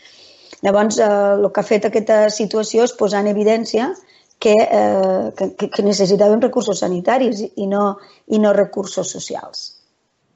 [0.64, 3.92] Llavors, eh, el que ha fet aquesta situació és posar en evidència
[4.40, 7.86] que, eh, que, que necessitàvem recursos sanitaris i no,
[8.28, 9.70] i no recursos socials.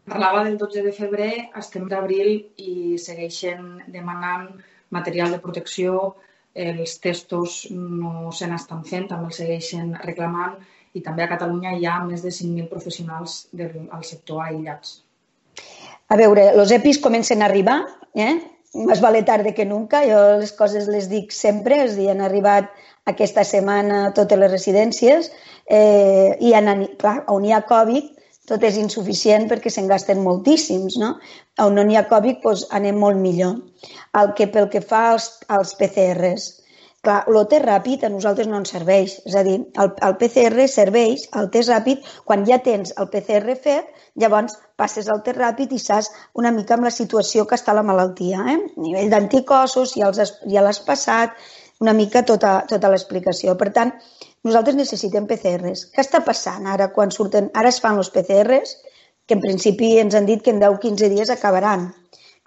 [0.07, 2.29] Parlava del 12 de febrer, estem d'abril
[2.63, 4.47] i segueixen demanant
[4.95, 6.15] material de protecció,
[6.57, 10.55] els testos no se n'estan fent, també els segueixen reclamant
[10.97, 15.01] i també a Catalunya hi ha més de 5.000 professionals del al sector aïllats.
[16.07, 17.81] A veure, els EPIs comencen a arribar,
[18.15, 18.39] eh?
[18.85, 22.69] Més vale tarde que nunca, jo les coses les dic sempre, és dir, han arribat
[23.09, 25.31] aquesta setmana a totes les residències
[25.65, 28.13] eh, i han, clar, on hi ha Covid
[28.47, 31.15] tot és insuficient perquè se'n gasten moltíssims, no?
[31.63, 33.57] On no n'hi ha Covid doncs anem molt millor.
[34.15, 36.45] El que pel que fa als, als PCRs,
[37.09, 39.17] el test ràpid a nosaltres no ens serveix.
[39.29, 43.55] És a dir, el, el PCR serveix, el test ràpid, quan ja tens el PCR
[43.63, 43.89] fet,
[44.23, 46.09] llavors passes al test ràpid i saps
[46.41, 48.43] una mica amb la situació que està la malaltia.
[48.53, 48.57] Eh?
[48.57, 51.37] A nivell d'anticossos, ja, els, ja l'has passat,
[51.83, 53.55] una mica tota, tota l'explicació.
[53.57, 53.93] Per tant,
[54.47, 55.87] nosaltres necessitem PCRs.
[55.93, 57.51] Què està passant ara quan surten?
[57.53, 58.75] Ara es fan els PCRs,
[59.27, 61.89] que en principi ens han dit que en 10-15 dies acabaran.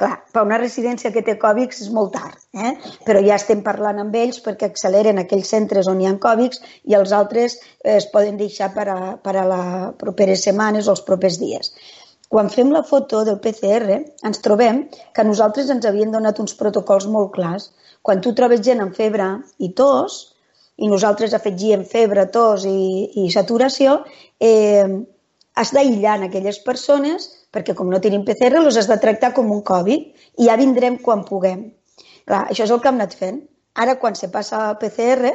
[0.01, 2.71] Clar, per una residència que té Còvics és molt tard, eh?
[3.05, 6.97] però ja estem parlant amb ells perquè acceleren aquells centres on hi ha Còvics i
[6.97, 7.59] els altres
[7.95, 11.75] es poden deixar per a, per a les properes setmanes o els propers dies.
[12.33, 13.99] Quan fem la foto del PCR,
[14.31, 17.69] ens trobem que nosaltres ens havien donat uns protocols molt clars.
[18.01, 19.27] Quan tu trobes gent amb febre
[19.59, 20.21] i tos,
[20.81, 23.99] i nosaltres afegíem febre, tos i, i saturació,
[24.41, 24.87] eh,
[25.61, 29.63] has d'aïllar aquelles persones perquè com no tenim PCR els has de tractar com un
[29.67, 31.65] Covid i ja vindrem quan puguem.
[32.27, 33.41] Clar, això és el que hem anat fent.
[33.85, 35.33] Ara, quan se passa al PCR,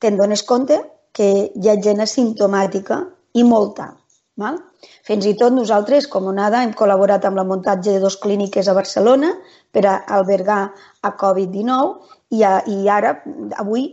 [0.00, 0.80] te'n dones compte
[1.12, 3.00] que hi ha gent asimptomàtica
[3.34, 3.92] i molta.
[4.38, 4.58] Val?
[5.06, 8.74] Fins i tot nosaltres, com nada, hem col·laborat amb la muntatge de dues clíniques a
[8.76, 9.32] Barcelona
[9.74, 10.60] per a albergar
[11.02, 13.16] a Covid-19 i, a, i ara,
[13.64, 13.88] avui,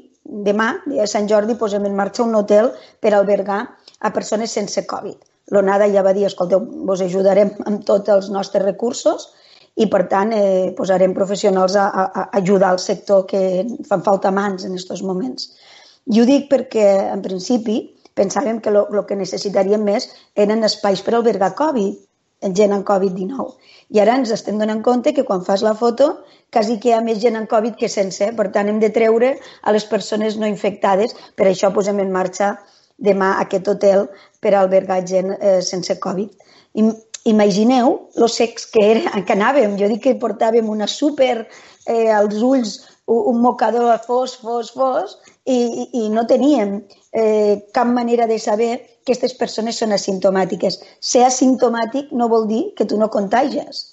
[0.49, 0.67] demà,
[1.01, 3.61] a Sant Jordi, posem en marxa un hotel per albergar
[3.99, 5.17] a persones sense Covid.
[5.53, 9.27] L'ONADA ja va dir, escolteu, vos ajudarem amb tots els nostres recursos
[9.75, 13.41] i, per tant, eh, posarem professionals a, a, a ajudar al sector que
[13.89, 15.51] fan falta mans en aquests moments.
[16.05, 17.77] I ho dic perquè, en principi,
[18.15, 20.09] pensàvem que el que necessitaríem més
[20.45, 22.01] eren espais per albergar Covid,
[22.57, 23.53] gent amb Covid-19.
[23.95, 26.09] I ara ens estem donant compte que quan fas la foto
[26.53, 28.31] quasi que hi ha més gent amb Covid que sense.
[28.37, 31.15] Per tant, hem de treure a les persones no infectades.
[31.35, 32.55] Per això posem en marxa
[32.97, 34.07] demà aquest hotel
[34.41, 36.31] per albergar gent eh, sense Covid.
[36.75, 36.89] I,
[37.25, 39.77] imagineu els secs que, era, que anàvem.
[39.79, 45.17] Jo dic que portàvem una súper eh, als ulls, un, un mocador fos, fos, fos,
[45.45, 46.79] i, i, i no teníem
[47.13, 48.71] eh, cap manera de saber
[49.05, 50.79] que aquestes persones són asimptomàtiques.
[51.01, 53.83] Ser asimptomàtic no vol dir que tu no contagies.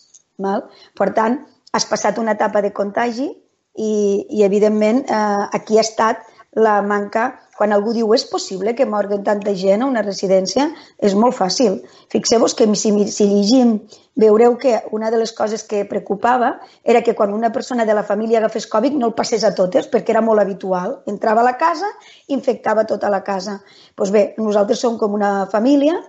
[0.40, 0.64] Val?
[0.96, 1.42] Per tant,
[1.76, 3.92] has passat una etapa de contagi i,
[4.28, 6.24] i evidentment, eh, aquí ha estat
[6.56, 7.30] la manca,
[7.62, 10.64] quan algú diu és possible que morguen tanta gent a una residència,
[10.98, 11.76] és molt fàcil.
[12.10, 13.76] Fixeu-vos que si, si llegim
[14.18, 18.02] veureu que una de les coses que preocupava era que quan una persona de la
[18.02, 20.98] família agafés Covid no el passés a totes, perquè era molt habitual.
[21.06, 21.86] Entrava a la casa
[22.34, 23.60] infectava tota la casa.
[23.62, 26.00] Doncs pues bé, nosaltres som com una família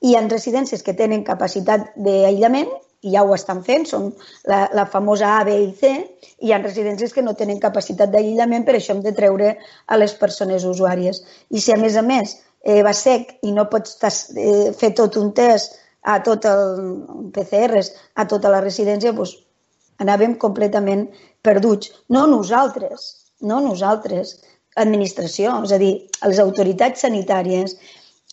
[0.00, 4.10] i en residències que tenen capacitat d'aïllament i ja ho estan fent, són
[4.48, 5.90] la, la famosa A, B i C,
[6.42, 9.98] i hi ha residències que no tenen capacitat d'aïllament, per això hem de treure a
[9.98, 11.22] les persones usuàries.
[11.50, 15.18] I si a més a més eh, va sec i no pots eh, fer tot
[15.18, 16.62] un test a tot el
[17.34, 19.36] PCRs, a tota la residència, doncs
[20.02, 21.08] anàvem completament
[21.42, 21.92] perduts.
[22.10, 23.10] No nosaltres,
[23.42, 24.36] no nosaltres,
[24.82, 25.92] administració, és a dir,
[26.24, 27.76] les autoritats sanitàries.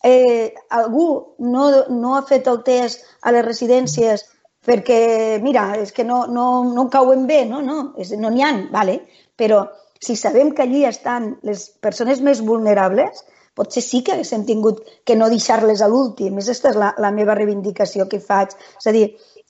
[0.06, 4.24] Eh, algú no, no ha fet el test a les residències
[4.70, 5.02] perquè,
[5.42, 7.64] mira, és que no, no, no cauen bé, no?
[7.66, 9.00] No no n'hi ha, vale?
[9.40, 9.64] però
[10.04, 13.24] si sabem que allí estan les persones més vulnerables,
[13.56, 16.40] potser sí que haguéssim tingut que no deixar-les a l'últim.
[16.40, 18.56] Aquesta és la, la meva reivindicació que faig.
[18.80, 19.06] És a dir,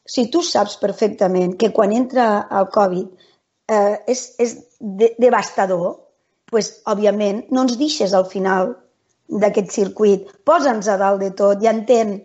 [0.09, 2.29] si tu saps perfectament que quan entra
[2.61, 3.09] el Covid
[3.69, 5.99] eh, és, és de, devastador,
[6.49, 8.73] pues, òbviament no ens deixes al final
[9.29, 10.29] d'aquest circuit.
[10.45, 12.17] Posa'ns a dalt de tot i entén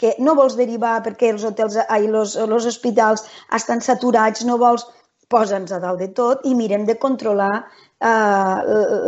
[0.00, 4.86] que no vols derivar perquè els hotels, ai, els, els hospitals estan saturats, no vols,
[5.30, 8.06] posa'ns a dalt de tot i mirem de controlar eh,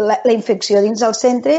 [0.09, 1.57] la, la infecció dins del centre,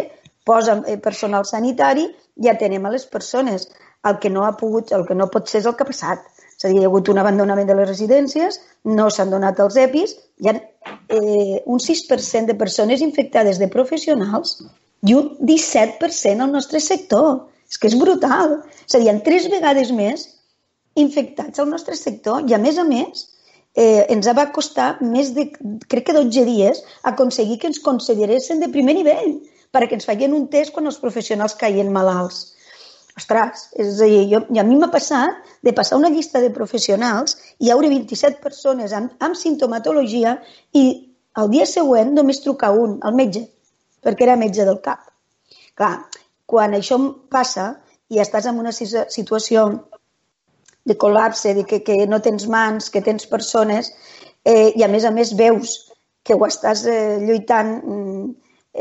[0.47, 2.05] posa eh, personal sanitari
[2.43, 3.67] i atenem a les persones.
[4.07, 6.23] El que no ha pogut, el que no pot ser és el que ha passat.
[6.53, 8.59] És a dir, hi ha hagut un abandonament de les residències,
[8.99, 14.59] no s'han donat els EPIs, hi ha eh, un 6% de persones infectades de professionals
[15.07, 17.47] i un 17% al nostre sector.
[17.73, 18.59] És que és brutal.
[18.85, 20.27] És a dir, tres vegades més
[20.99, 23.25] infectats al nostre sector i, a més a més,
[23.73, 25.47] eh, ens va costar més de,
[25.89, 29.39] crec que 12 dies, aconseguir que ens consideressin de primer nivell
[29.73, 32.51] perquè ens feien un test quan els professionals caien malalts.
[33.17, 36.49] Ostres, és a dir, jo, i a mi m'ha passat de passar una llista de
[36.53, 40.37] professionals i hi haurà 27 persones amb, amb sintomatologia
[40.77, 40.85] i
[41.41, 43.43] el dia següent només trucar un, el metge,
[44.05, 45.09] perquè era metge del cap.
[45.77, 45.93] Clar,
[46.53, 46.99] quan això
[47.33, 47.71] passa
[48.13, 49.65] i estàs en una situació
[50.85, 53.89] de col·lapse, de que, que no tens mans, que tens persones,
[54.45, 55.77] eh, i a més a més veus
[56.23, 58.25] que ho estàs eh, lluitant mm,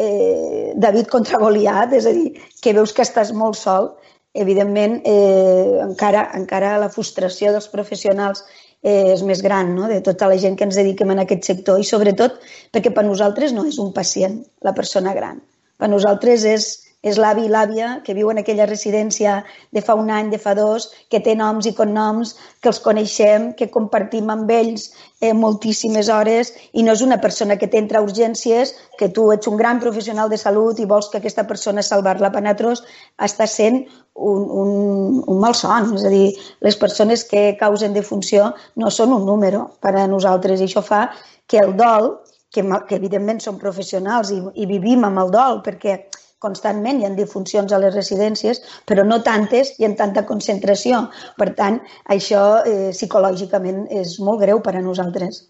[0.05, 3.93] eh, David contra Goliat, és a dir, que veus que estàs molt sol,
[4.35, 8.45] evidentment, eh, encara, encara la frustració dels professionals
[8.83, 9.89] eh, és més gran, no?
[9.89, 12.41] de tota la gent que ens dediquem en aquest sector i sobretot
[12.75, 15.43] perquè per nosaltres no és un pacient, la persona gran.
[15.79, 16.73] Per nosaltres és
[17.03, 19.41] és l'avi i l'àvia que viuen en aquella residència
[19.75, 23.51] de fa un any, de fa dos, que té noms i cognoms, que els coneixem,
[23.59, 28.07] que compartim amb ells eh, moltíssimes hores i no és una persona que t'entra a
[28.07, 32.31] urgències, que tu ets un gran professional de salut i vols que aquesta persona salvar-la
[32.31, 32.85] per nosaltres,
[33.19, 33.83] està sent
[34.15, 35.95] un, un, un mal son.
[35.99, 36.33] És a dir,
[36.63, 41.09] les persones que causen defunció no són un número per a nosaltres i això fa
[41.51, 42.13] que el dol,
[42.53, 45.99] que, que evidentment som professionals i, i vivim amb el dol perquè
[46.43, 51.05] constantment hi ha difuncions a les residències, però no tantes i en tanta concentració.
[51.38, 51.80] Per tant,
[52.16, 55.45] això eh, psicològicament és molt greu per a nosaltres.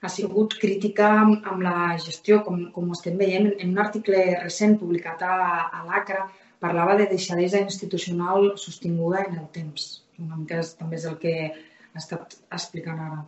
[0.00, 5.24] Ha sigut crítica amb, la gestió, com, com estem veient en un article recent publicat
[5.26, 5.34] a,
[5.76, 6.22] a l'ACRA,
[6.60, 9.90] parlava de deixadesa institucional sostinguda en el temps.
[10.20, 13.20] Una mica també és el que ha estat explicant ara.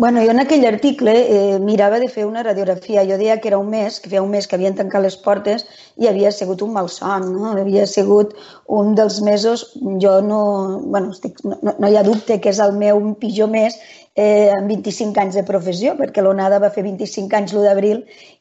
[0.00, 3.02] Bueno, jo en aquell article eh, mirava de fer una radiografia.
[3.06, 5.64] Jo deia que era un mes, que feia un mes que havien tancat les portes
[5.98, 7.48] i havia sigut un malson, no?
[7.58, 8.36] Havia sigut
[8.78, 9.64] un dels mesos,
[10.04, 10.38] jo no,
[10.84, 13.74] bueno, estic, no, no hi ha dubte que és el meu pitjor mes
[14.18, 18.00] eh, amb 25 anys de professió, perquè l'ONADA va fer 25 anys l'1 d'abril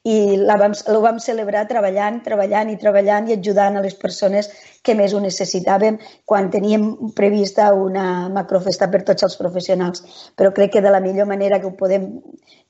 [0.09, 4.49] i la vam, ho vam celebrar treballant, treballant i treballant i ajudant a les persones
[4.81, 10.01] que més ho necessitàvem quan teníem prevista una macrofesta per tots els professionals.
[10.39, 12.07] Però crec que de la millor manera que ho podem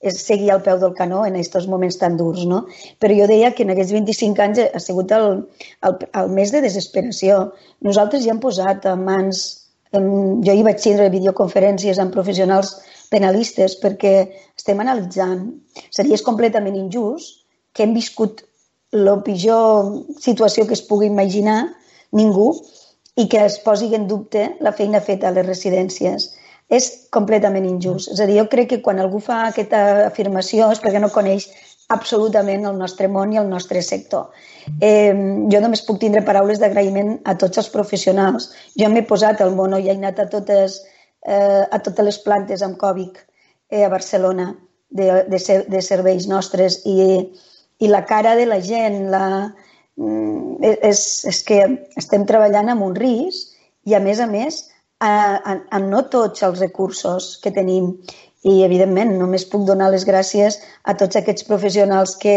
[0.04, 2.44] és seguir al peu del canó en aquests moments tan durs.
[2.44, 2.66] No?
[3.00, 5.46] Però jo deia que en aquests 25 anys ha sigut el,
[5.80, 7.40] el, el mes de desesperació.
[7.88, 9.46] Nosaltres ja hem posat en mans
[9.92, 12.74] jo hi vaig tindre videoconferències amb professionals
[13.12, 14.14] penalistes perquè
[14.56, 15.48] estem analitzant.
[15.90, 18.44] Seria completament injust que hem viscut
[18.92, 21.60] la pitjor situació que es pugui imaginar
[22.16, 22.50] ningú
[23.18, 26.34] i que es posi en dubte la feina feta a les residències.
[26.68, 28.10] És completament injust.
[28.12, 31.48] És a dir, jo crec que quan algú fa aquesta afirmació és perquè no coneix
[31.88, 34.28] absolutament el nostre món i el nostre sector.
[34.84, 35.14] Eh,
[35.48, 38.50] jo només puc tindre paraules d'agraïment a tots els professionals.
[38.76, 40.82] Jo m'he posat al mono i he anat a totes
[41.26, 43.18] eh, a totes les plantes amb Covid
[43.70, 44.52] eh, a Barcelona
[44.90, 46.80] de, de, ser, de serveis nostres.
[46.86, 47.28] I,
[47.78, 49.26] i la cara de la gent la,
[49.96, 51.62] mm, és, és que
[52.00, 53.54] estem treballant amb un risc
[53.88, 54.66] i a més a més
[54.98, 57.92] amb no tots els recursos que tenim
[58.46, 62.36] i evidentment només puc donar les gràcies a tots aquests professionals que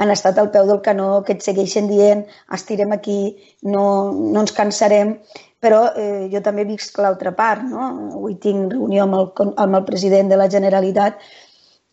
[0.00, 2.24] han estat al peu del canó, que et segueixen dient
[2.56, 5.18] estirem aquí, no, no ens cansarem
[5.62, 7.84] però eh, jo també visc l'altra part, no?
[8.18, 9.28] Avui tinc reunió amb el,
[9.62, 11.20] amb el president de la Generalitat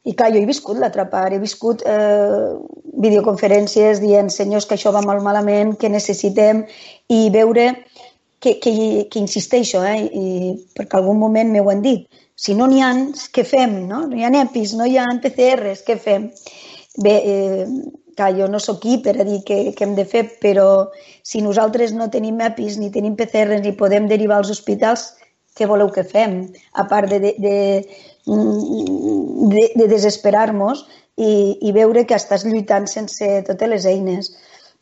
[0.10, 2.56] i clar, jo he viscut l'altra part, he viscut eh,
[3.04, 6.64] videoconferències dient senyors que això va molt malament, que necessitem
[7.14, 7.68] i veure
[8.40, 8.74] que, que,
[9.12, 12.08] que insisteixo, eh, i, perquè algun moment m'ho han dit,
[12.40, 12.94] si no n'hi ha,
[13.36, 13.82] què fem?
[13.90, 14.06] No?
[14.08, 16.30] no hi ha EPIs, no hi ha PCRs, què fem?
[17.04, 17.66] Bé, eh,
[18.20, 20.68] que jo no sóc qui per a dir què, què hem de fer, però
[21.24, 25.06] si nosaltres no tenim EPIs ni tenim PCRs ni podem derivar als hospitals,
[25.56, 26.42] què voleu que fem?
[26.80, 27.56] A part de, de, de,
[29.54, 30.86] de, de desesperar-nos
[31.20, 31.32] i,
[31.68, 34.32] i veure que estàs lluitant sense totes les eines.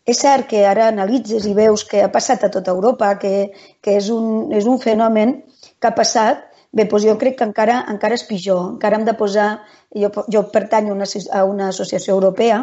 [0.07, 3.49] És cert que ara analitzes i veus que ha passat a tota Europa, que,
[3.83, 5.39] que és, un, és un fenomen
[5.81, 8.73] que ha passat, bé, doncs jo crec que encara, encara és pitjor.
[8.75, 9.49] Encara hem de posar...
[9.95, 12.57] Jo, jo pertanyo a una, a una associació europea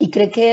[0.00, 0.50] i crec que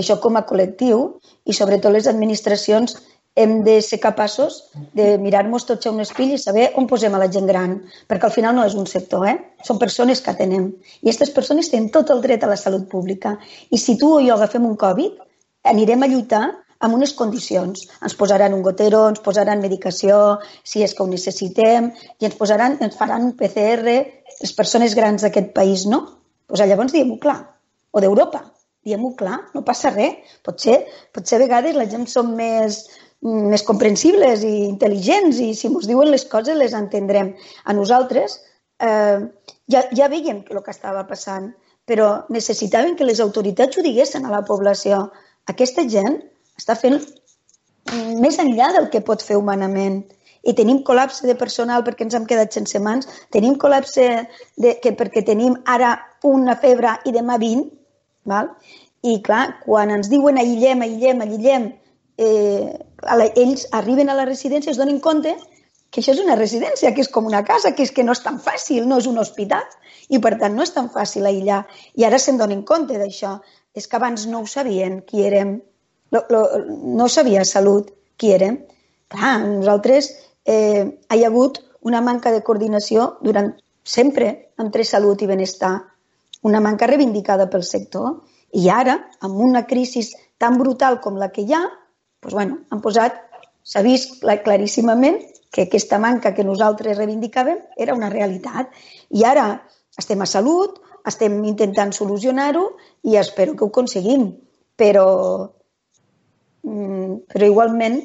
[0.00, 1.02] això com a col·lectiu
[1.44, 2.96] i sobretot les administracions
[3.38, 4.56] hem de ser capaços
[4.98, 7.76] de mirar-nos tots a un espill i saber on posem a la gent gran,
[8.10, 9.36] perquè al final no és un sector, eh?
[9.68, 10.72] són persones que atenem.
[11.04, 13.36] I aquestes persones tenen tot el dret a la salut pública.
[13.70, 15.20] I si tu o jo agafem un Covid,
[15.70, 16.42] anirem a lluitar
[16.84, 17.86] amb unes condicions.
[18.04, 22.78] Ens posaran un gotero, ens posaran medicació, si és que ho necessitem, i ens, posaran,
[22.84, 23.98] ens faran un PCR,
[24.38, 26.04] les persones grans d'aquest país no.
[26.48, 27.40] Pues llavors diem-ho clar,
[27.92, 28.44] o d'Europa,
[28.86, 30.38] diem-ho clar, no passa res.
[30.46, 30.80] Potser,
[31.14, 32.84] potser a vegades la gent som més,
[33.22, 37.34] més comprensibles i intel·ligents i si ens diuen les coses les entendrem.
[37.64, 38.38] A nosaltres
[38.80, 39.18] eh,
[39.74, 41.50] ja, ja veiem el que estava passant,
[41.88, 45.08] però necessitaven que les autoritats ho diguessin a la població.
[45.48, 46.20] Aquesta gent
[46.58, 46.98] està fent
[48.22, 50.02] més enllà del que pot fer humanament.
[50.48, 54.04] I tenim col·lapse de personal perquè ens hem quedat sense mans, tenim col·lapse
[54.56, 57.66] de, que perquè tenim ara una febre i demà 20,
[58.28, 58.52] val?
[59.06, 61.68] i clar, quan ens diuen aïllem, aïllem, aïllem,
[62.18, 65.36] eh, ells arriben a la residència i es donen compte
[65.90, 68.24] que això és una residència, que és com una casa, que és que no és
[68.24, 69.64] tan fàcil, no és un hospital,
[70.10, 71.62] i per tant no és tan fàcil aïllar.
[71.96, 73.38] I ara se'n donen compte d'això.
[73.78, 75.60] És que abans no ho sabien qui érem,
[76.10, 76.42] lo, lo,
[76.98, 78.58] no sabia salut qui érem.
[79.08, 80.10] Clar, nosaltres
[80.44, 80.84] eh,
[81.14, 83.52] hi ha hagut una manca de coordinació durant
[83.84, 85.76] sempre entre salut i benestar,
[86.44, 88.18] una manca reivindicada pel sector.
[88.52, 90.04] I ara, amb una crisi
[90.40, 91.64] tan brutal com la que hi ha,
[92.22, 93.16] doncs, bueno, han posat,
[93.62, 95.20] s'ha vist claríssimament
[95.52, 98.72] que aquesta manca que nosaltres reivindicàvem era una realitat.
[99.10, 99.48] I ara
[99.98, 100.78] estem a salut,
[101.08, 102.64] estem intentant solucionar-ho
[103.08, 104.30] i espero que ho aconseguim.
[104.78, 105.06] Però,
[107.32, 108.02] però igualment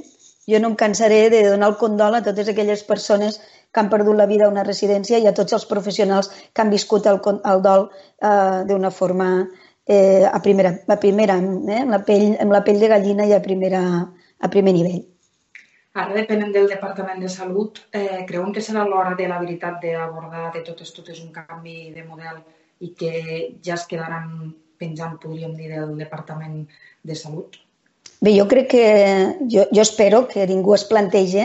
[0.47, 3.39] jo no em cansaré de donar el condol a totes aquelles persones
[3.73, 6.73] que han perdut la vida a una residència i a tots els professionals que han
[6.73, 7.19] viscut el,
[7.53, 9.29] el dol eh, d'una forma
[9.85, 13.33] eh, a primera, a primera eh, amb, la pell, amb la pell de gallina i
[13.33, 13.81] a, primera,
[14.39, 15.01] a primer nivell.
[15.93, 20.47] Ara, depenent del Departament de Salut, eh, creuen que serà l'hora de la veritat d'abordar
[20.55, 22.41] de totes totes un canvi de model
[22.81, 23.13] i que
[23.65, 26.63] ja es quedaran penjant, podríem dir, del Departament
[27.03, 27.62] de Salut?
[28.23, 28.85] Bé, jo crec que...
[29.51, 31.43] Jo, jo espero que ningú es plantegi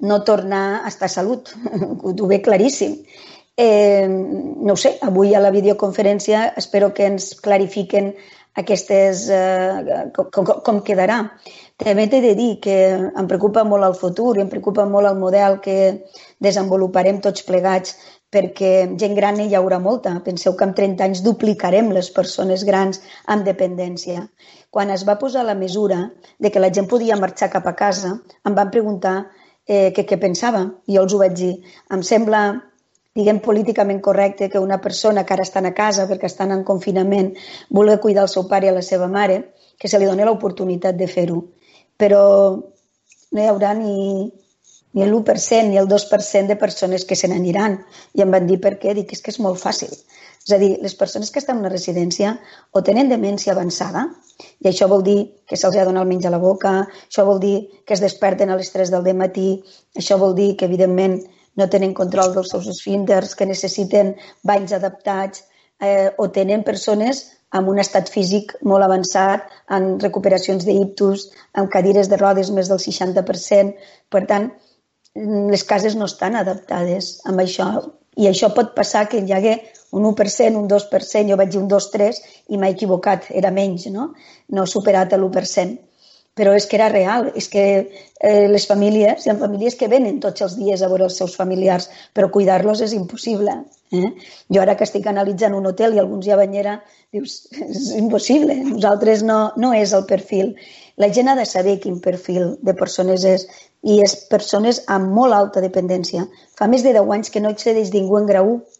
[0.00, 1.52] no tornar a estar a salut.
[2.02, 2.96] Ho ve claríssim.
[3.56, 8.10] Eh, no ho sé, avui a la videoconferència espero que ens clarifiquen
[8.62, 9.28] aquestes...
[9.30, 11.20] Eh, com, com quedarà.
[11.78, 15.18] També t'he de dir que em preocupa molt el futur i em preocupa molt el
[15.22, 15.78] model que
[16.42, 17.94] desenvoluparem tots plegats
[18.34, 20.18] perquè gent gran hi haurà molta.
[20.26, 23.00] Penseu que en 30 anys duplicarem les persones grans
[23.32, 24.26] amb dependència.
[24.70, 25.98] Quan es va posar la mesura
[26.38, 28.12] de que la gent podia marxar cap a casa,
[28.44, 29.16] em van preguntar
[29.66, 30.62] eh, què, què pensava.
[30.86, 31.52] I jo els ho vaig dir.
[31.92, 32.42] Em sembla
[33.16, 37.30] diguem, políticament correcte que una persona que ara estan a casa perquè estan en confinament
[37.72, 39.38] vulgui cuidar el seu pare i la seva mare,
[39.80, 41.40] que se li doni l'oportunitat de fer-ho
[41.96, 42.22] però
[42.56, 44.28] no hi haurà ni,
[44.96, 47.80] ni l'1% ni el 2% de persones que se n'aniran.
[48.14, 48.94] I em van dir per què?
[48.96, 49.92] Dic, és que és molt fàcil.
[50.46, 52.36] És a dir, les persones que estan en una residència
[52.70, 54.04] o tenen demència avançada,
[54.62, 55.18] i això vol dir
[55.48, 56.74] que se'ls ha donat el menjar a la boca,
[57.08, 59.48] això vol dir que es desperten a les 3 del matí,
[59.98, 61.18] això vol dir que, evidentment,
[61.56, 65.42] no tenen control dels seus esfínters, que necessiten banys adaptats,
[65.80, 72.10] eh, o tenen persones amb un estat físic molt avançat, en recuperacions d'ictus, amb cadires
[72.12, 73.74] de rodes més del 60%.
[74.12, 74.50] Per tant,
[75.16, 77.68] les cases no estan adaptades amb això.
[78.16, 79.54] I això pot passar que hi hagi
[79.92, 84.12] un 1%, un 2%, jo vaig dir un 2-3 i m'he equivocat, era menys, no?
[84.48, 85.86] No he superat l'1%
[86.36, 87.62] però és que era real, és que
[88.20, 91.32] eh, les famílies, hi ha famílies que venen tots els dies a veure els seus
[91.38, 93.54] familiars, però cuidar-los és impossible.
[93.96, 94.10] Eh?
[94.52, 96.76] Jo ara que estic analitzant un hotel i alguns hi ha banyera,
[97.16, 100.52] dius, és impossible, nosaltres no, no és el perfil.
[101.00, 103.48] La gent ha de saber quin perfil de persones és
[103.88, 106.28] i és persones amb molt alta dependència.
[106.60, 108.75] Fa més de 10 anys que no accedeix ningú en grau 1.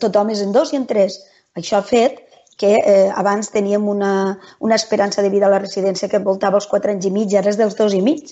[0.00, 1.20] Tothom és en dos i en tres.
[1.58, 2.20] Això ha fet
[2.56, 6.68] que eh, abans teníem una, una esperança de vida a la residència que voltava els
[6.70, 8.30] 4 anys i mig, ara és dels dos i mig,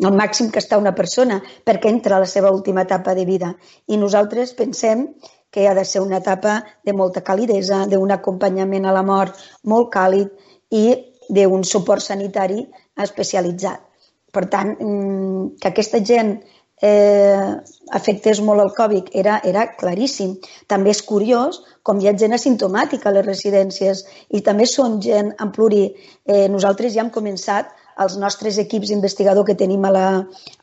[0.00, 3.52] el màxim que està una persona, perquè entra a la seva última etapa de vida.
[3.86, 5.10] I nosaltres pensem
[5.50, 9.90] que ha de ser una etapa de molta calidesa, d'un acompanyament a la mort molt
[9.92, 10.30] càlid
[10.70, 10.84] i
[11.28, 12.64] d'un suport sanitari
[12.96, 13.82] especialitzat.
[14.30, 16.38] Per tant, mm, que aquesta gent
[16.82, 17.56] eh,
[17.92, 20.36] afectés molt el Covid era, era claríssim.
[20.70, 25.34] També és curiós com hi ha gent asimptomàtica a les residències i també són gent
[25.38, 25.84] en pluri.
[26.26, 30.06] Eh, nosaltres ja hem començat, els nostres equips investigadors que tenim a la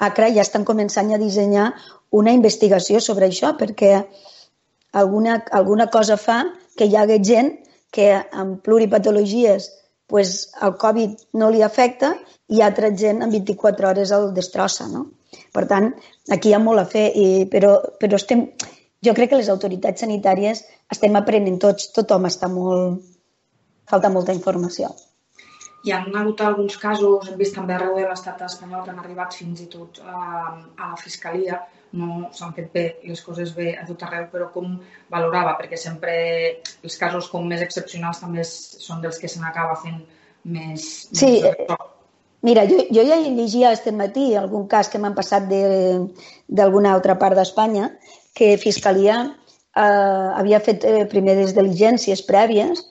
[0.08, 1.68] ACRA ja estan començant a dissenyar
[2.18, 3.92] una investigació sobre això perquè
[4.94, 6.40] alguna, alguna cosa fa
[6.78, 7.52] que hi hagi gent
[7.94, 9.70] que amb pluripatologies
[10.08, 12.16] pues, el Covid no li afecta
[12.48, 14.88] i altra gent en 24 hores el destrossa.
[14.88, 15.06] No?
[15.56, 15.92] Per tant,
[16.34, 18.46] aquí hi ha molt a fer, i, però, però estem,
[19.06, 20.64] jo crec que les autoritats sanitàries
[20.94, 23.04] estem aprenent tots, tothom està molt...
[23.88, 24.90] falta molta informació.
[25.86, 29.36] Hi ha hagut alguns casos, hem vist també arreu de l'estat espanyol que han arribat
[29.40, 30.22] fins i tot a,
[30.76, 31.62] a la Fiscalia,
[32.00, 34.74] no s'han fet bé les coses bé a tot arreu, però com
[35.14, 35.56] valorava?
[35.62, 36.16] Perquè sempre
[36.84, 40.02] els casos com més excepcionals també són dels que se n'acaba fent
[40.58, 40.90] més...
[41.14, 41.88] Sí, més
[42.48, 47.36] Mira, jo, jo ja llegia aquest matí algun cas que m'han passat d'alguna altra part
[47.36, 47.90] d'Espanya
[48.38, 52.86] que Fiscalia eh, havia fet eh, primer des diligències prèvies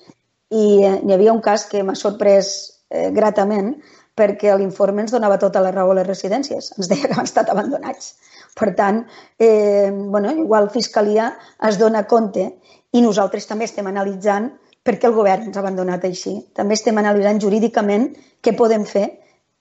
[0.52, 2.52] i eh, hi havia un cas que m'ha sorprès
[2.90, 3.72] eh, gratament
[4.16, 6.72] perquè l'informe ens donava tota la raó a les residències.
[6.76, 8.14] Ens deia que han estat abandonats.
[8.60, 9.02] Per tant,
[9.40, 11.32] eh, bueno, igual Fiscalia
[11.68, 12.50] es dona compte
[12.92, 14.52] i nosaltres també estem analitzant
[14.84, 16.42] per què el govern ens ha abandonat així.
[16.52, 18.12] També estem analitzant jurídicament
[18.44, 19.08] què podem fer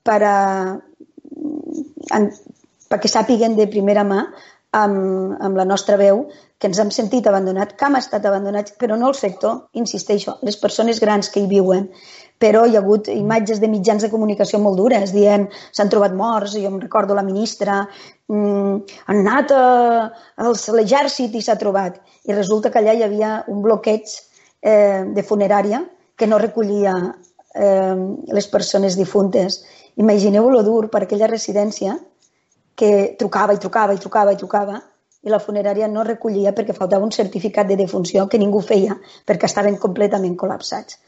[0.06, 0.36] per a,
[2.18, 2.28] en,
[2.92, 4.26] perquè sàpiguen de primera mà
[4.76, 6.28] amb, amb la nostra veu
[6.60, 10.58] que ens hem sentit abandonat, que hem estat abandonats, però no el sector, insisteixo, les
[10.62, 11.90] persones grans que hi viuen
[12.42, 16.56] però hi ha hagut imatges de mitjans de comunicació molt dures, dient s'han trobat morts,
[16.60, 17.84] jo em recordo la ministra,
[18.28, 19.66] mm, han anat a,
[20.36, 22.02] a l'exèrcit i s'ha trobat.
[22.28, 24.04] I resulta que allà hi havia un bloqueig
[24.62, 25.86] eh, de funerària
[26.18, 26.96] que no recollia
[27.56, 27.96] eh,
[28.28, 29.64] les persones difuntes.
[29.96, 31.96] Imagineu lo dur per aquella residència
[32.76, 34.82] que trucava i trucava i trucava i trucava
[35.26, 39.50] i la funerària no recollia perquè faltava un certificat de defunció que ningú feia perquè
[39.50, 41.00] estaven completament col·lapsats.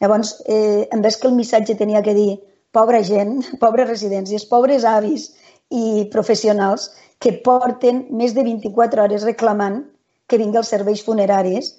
[0.00, 2.40] Llavors, eh, en vez que el missatge tenia que dir
[2.72, 5.30] pobra gent, pobres residències, pobres avis
[5.70, 6.88] i professionals
[7.20, 9.82] que porten més de 24 hores reclamant
[10.26, 11.74] que vingui els serveis funeraris.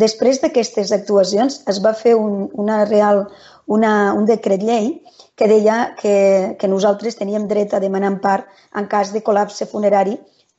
[0.00, 3.26] Després d'aquestes actuacions es va fer un, una real,
[3.66, 4.92] una, un decret llei
[5.38, 10.16] que deia que, que nosaltres teníem dret a demanar part en cas de col·lapse funerari,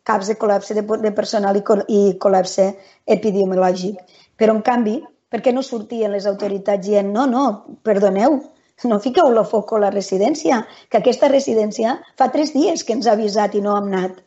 [0.08, 2.70] caps de col·lapse de, de personal i, col, i col·lapse
[3.18, 4.00] epidemiològic.
[4.40, 4.96] Però, en canvi,
[5.30, 7.44] per què no sortien les autoritats dient no, no,
[7.84, 8.40] perdoneu,
[8.88, 13.10] no fiqueu la foc a la residència, que aquesta residència fa tres dies que ens
[13.10, 14.24] ha avisat i no hem anat.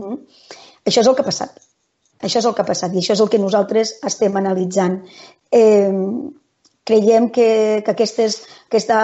[0.00, 0.18] Mm?
[0.82, 1.62] Això és el que ha passat.
[2.22, 4.98] Això és el que ha passat i això és el que nosaltres estem analitzant.
[5.54, 5.94] Eh,
[6.84, 8.42] creiem que, que aquestes,
[8.72, 8.98] aquesta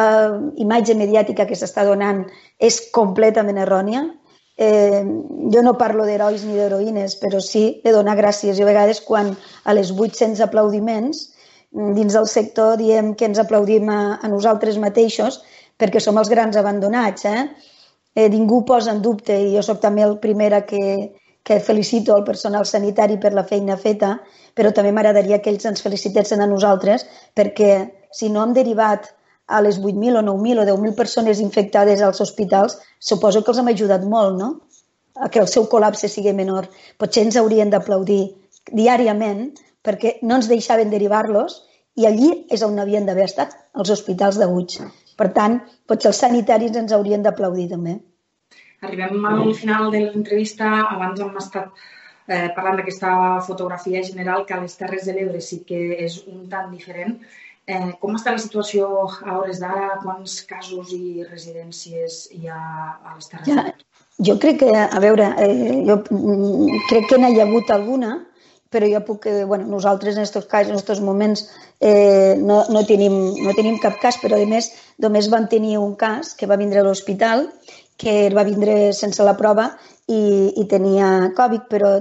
[0.56, 2.24] imatge mediàtica que s'està donant
[2.58, 4.06] és completament errònia.
[4.58, 5.04] Eh,
[5.52, 8.56] jo no parlo d'herois ni d'heroïnes, però sí de donar gràcies.
[8.56, 11.28] Jo a vegades quan a les 800 aplaudiments
[11.70, 15.42] dins del sector diem que ens aplaudim a, a nosaltres mateixos
[15.78, 17.28] perquè som els grans abandonats.
[17.28, 17.44] Eh?
[18.16, 21.12] Eh, ningú posa en dubte, i jo sóc també el primera que,
[21.44, 24.16] que felicito el personal sanitari per la feina feta,
[24.56, 27.06] però també m'agradaria que ells ens felicitessin a nosaltres
[27.36, 27.70] perquè
[28.10, 29.12] si no hem derivat
[29.48, 33.70] a les 8.000 o 9.000 o 10.000 persones infectades als hospitals, suposo que els hem
[33.72, 34.50] ajudat molt, no?
[35.16, 36.68] A que el seu col·lapse sigui menor.
[37.00, 38.20] Potser ens haurien d'aplaudir
[38.68, 39.48] diàriament
[39.82, 41.62] perquè no ens deixaven derivar-los
[41.98, 44.76] i allí és on havien d'haver estat, els hospitals de Buig.
[45.18, 47.96] Per tant, potser els sanitaris ens haurien d'aplaudir també.
[48.86, 50.68] Arribem al final de l'entrevista.
[50.92, 51.72] Abans hem estat
[52.28, 56.46] eh, parlant d'aquesta fotografia general que a les Terres de l'Ebre sí que és un
[56.52, 57.16] tant diferent.
[57.68, 59.98] Eh, com està la situació a hores d'ara?
[60.00, 63.66] Quants casos i residències hi ha a les Terres ja?
[64.24, 68.16] Jo crec que, a veure, eh, jo mm, crec que n'hi ha hagut alguna,
[68.72, 71.44] però jo puc, eh, bueno, nosaltres en aquests casos, en aquests moments,
[71.80, 73.14] eh, no, no, tenim,
[73.44, 74.72] no tenim cap cas, però a més
[75.04, 77.46] només vam tenir un cas que va vindre a l'hospital,
[77.98, 79.70] que va vindre sense la prova
[80.06, 80.20] i,
[80.56, 81.96] i tenia Covid, però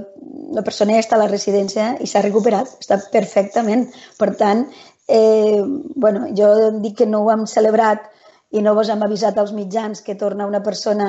[0.56, 3.88] la persona ja està a la residència i s'ha recuperat, està perfectament.
[4.18, 4.68] Per tant,
[5.08, 5.64] eh,
[5.96, 6.52] bueno, jo
[6.84, 8.06] dic que no ho hem celebrat
[8.52, 11.08] i no vos hem avisat als mitjans que torna una persona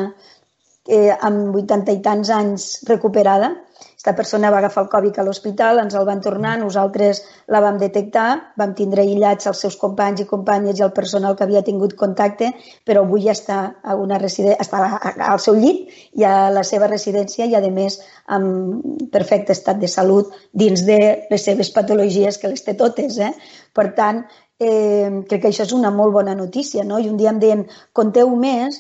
[0.88, 3.52] eh, amb 80 i tants anys recuperada.
[4.00, 7.18] Aquesta persona va agafar el Covid a l'hospital, ens el van tornar, nosaltres
[7.52, 8.28] la vam detectar,
[8.62, 12.54] vam tindre aïllats els seus companys i companyes i el personal que havia tingut contacte,
[12.88, 14.80] però avui ja està, a una està
[15.28, 17.98] al seu llit i a la seva residència i, a més,
[18.38, 23.20] amb perfecte estat de salut dins de les seves patologies, que les té totes.
[23.20, 23.34] Eh?
[23.76, 24.24] Per tant,
[24.64, 27.04] eh, crec que això és una molt bona notícia, no?
[27.04, 28.80] I un dia em deien, conteu més,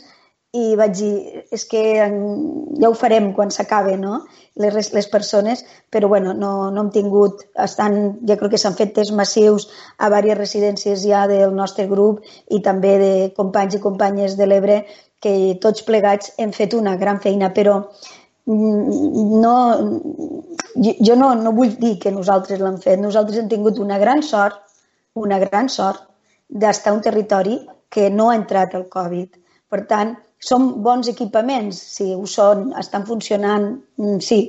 [0.58, 4.24] i vaig dir, és que ja ho farem quan s'acabe, no?
[4.58, 5.62] Les, les persones,
[5.94, 10.10] però bueno, no, no hem tingut, estan, ja crec que s'han fet tests massius a
[10.10, 14.80] diverses residències ja del nostre grup i també de companys i companyes de l'Ebre
[15.22, 17.76] que tots plegats hem fet una gran feina, però
[18.50, 19.56] mm, no,
[20.82, 22.98] jo no, no vull dir que nosaltres l'hem fet.
[23.00, 24.58] Nosaltres hem tingut una gran sort,
[25.14, 26.08] una gran sort
[26.50, 29.38] d'estar un territori que no ha entrat el Covid.
[29.70, 31.80] Per tant, són bons equipaments?
[31.98, 34.40] Sí, ho són, estan funcionant, mm, sí,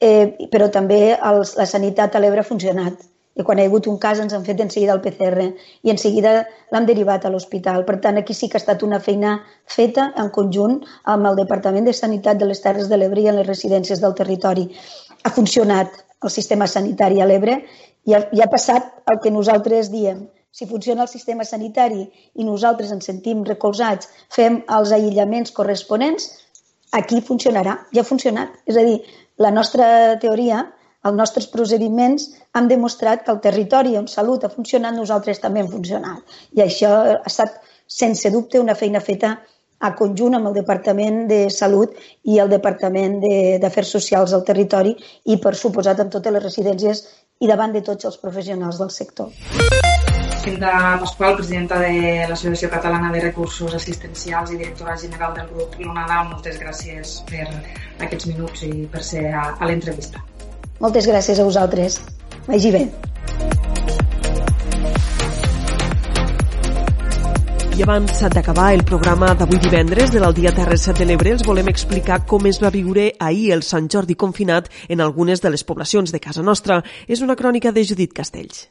[0.00, 3.06] eh, però també els, la sanitat a l'Ebre ha funcionat.
[3.38, 5.44] I quan hi ha hagut un cas ens han fet en seguida el PCR
[5.86, 6.32] i en seguida
[6.72, 7.84] l'han derivat a l'hospital.
[7.86, 9.38] Per tant, aquí sí que ha estat una feina
[9.76, 13.38] feta en conjunt amb el Departament de Sanitat de les Terres de l'Ebre i en
[13.40, 14.66] les residències del territori.
[15.24, 17.62] Ha funcionat el sistema sanitari a l'Ebre
[18.04, 22.02] i ha, i ha passat el que nosaltres diem, si funciona el sistema sanitari
[22.34, 26.28] i nosaltres ens sentim recolzats, fem els aïllaments corresponents,
[26.92, 28.56] aquí funcionarà, ja ha funcionat.
[28.66, 28.98] És a dir,
[29.38, 30.64] la nostra teoria,
[31.06, 35.70] els nostres procediments han demostrat que el territori on salut ha funcionat, nosaltres també hem
[35.70, 36.36] funcionat.
[36.56, 39.38] I això ha estat sense dubte, una feina feta
[39.80, 41.94] a conjunt amb el Departament de Salut
[42.28, 43.16] i el Departament
[43.62, 44.92] d'Afers Socials del territori
[45.24, 47.06] i, per suposat, amb totes les residències
[47.40, 49.32] i davant de tots els professionals del sector.
[50.40, 56.22] Cinta Pasqual, presidenta de l'Associació Catalana de Recursos Assistencials i directora general del grup Lunada,
[56.30, 57.44] moltes gràcies per
[58.06, 60.24] aquests minuts i per ser a, a l'entrevista.
[60.80, 62.00] Moltes gràcies a vosaltres.
[62.48, 62.86] Vagi bé.
[67.76, 72.22] I abans d'acabar el programa d'avui divendres de l'Aldia Terres de l'Ebre, els volem explicar
[72.24, 76.20] com es va viure ahir el Sant Jordi confinat en algunes de les poblacions de
[76.20, 76.80] casa nostra.
[77.08, 78.70] És una crònica de Judit Castells.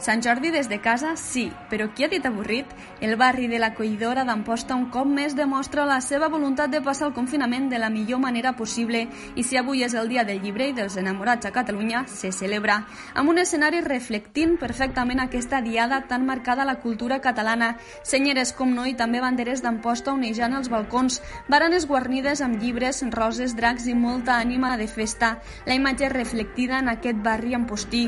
[0.00, 2.64] Sant Jordi des de casa, sí, però qui ha dit avorrit?
[3.04, 7.10] El barri de la Collidora d'Amposta un cop més demostra la seva voluntat de passar
[7.10, 9.02] el confinament de la millor manera possible
[9.36, 12.78] i si avui és el dia del llibre i dels enamorats a Catalunya, se celebra
[13.12, 17.74] amb un escenari reflectint perfectament aquesta diada tan marcada a la cultura catalana.
[18.02, 21.20] Senyeres com no i també banderes d'Amposta onejant els balcons,
[21.52, 25.36] baranes guarnides amb llibres, roses, dracs i molta ànima de festa.
[25.68, 28.06] La imatge reflectida en aquest barri ampostí.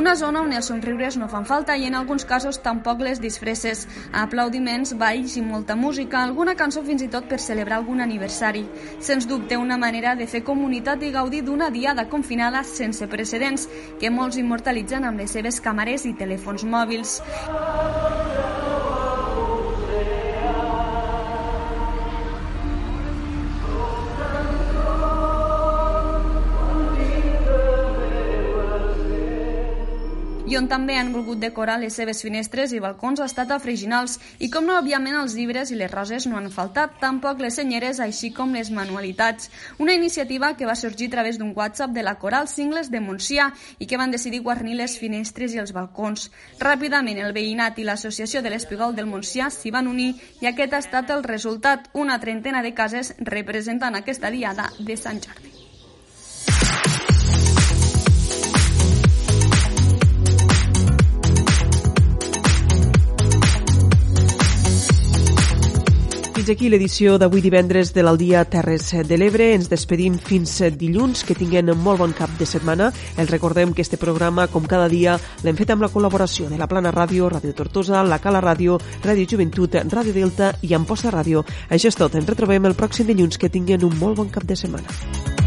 [0.00, 3.86] Una zona on els somriures no fan falta i en alguns casos tampoc les disfresses.
[4.22, 8.64] Aplaudiments, balls i molta música, alguna cançó fins i tot per celebrar algun aniversari.
[8.98, 13.68] Sens dubte una manera de fer comunitat i gaudir d'una diada confinada sense precedents
[14.00, 17.20] que molts immortalitzen amb les seves càmeres i telèfons mòbils.
[30.50, 33.58] I on també han volgut decorar les seves finestres i balcons ha estat a.
[34.40, 38.00] I com no, òbviament, els llibres i les roses no han faltat, tampoc les senyeres,
[38.00, 39.50] així com les manualitats.
[39.78, 43.52] Una iniciativa que va sorgir a través d'un WhatsApp de la Coral Singles de Montsià
[43.78, 46.30] i que van decidir guarnir les finestres i els balcons.
[46.58, 50.82] Ràpidament, el veïnat i l'Associació de l'Espigol del Montsià s'hi van unir i aquest ha
[50.82, 55.59] estat el resultat, una trentena de cases representant aquesta diada de Sant Jordi.
[66.50, 69.52] Aquí l'edició d'avui divendres de l'Aldia Terres de l'Ebre.
[69.54, 71.22] Ens despedim fins dilluns.
[71.24, 72.90] Que tinguin molt bon cap de setmana.
[73.16, 76.66] Els recordem que este programa, com cada dia, l'hem fet amb la col·laboració de la
[76.66, 81.44] Plana Ràdio, Ràdio Tortosa, la Cala Ràdio, Ràdio Joventut, Ràdio Delta i Amposta Ràdio.
[81.70, 82.18] Això és tot.
[82.18, 83.38] Ens retrobem el pròxim dilluns.
[83.38, 85.39] Que tinguin un molt bon cap de setmana.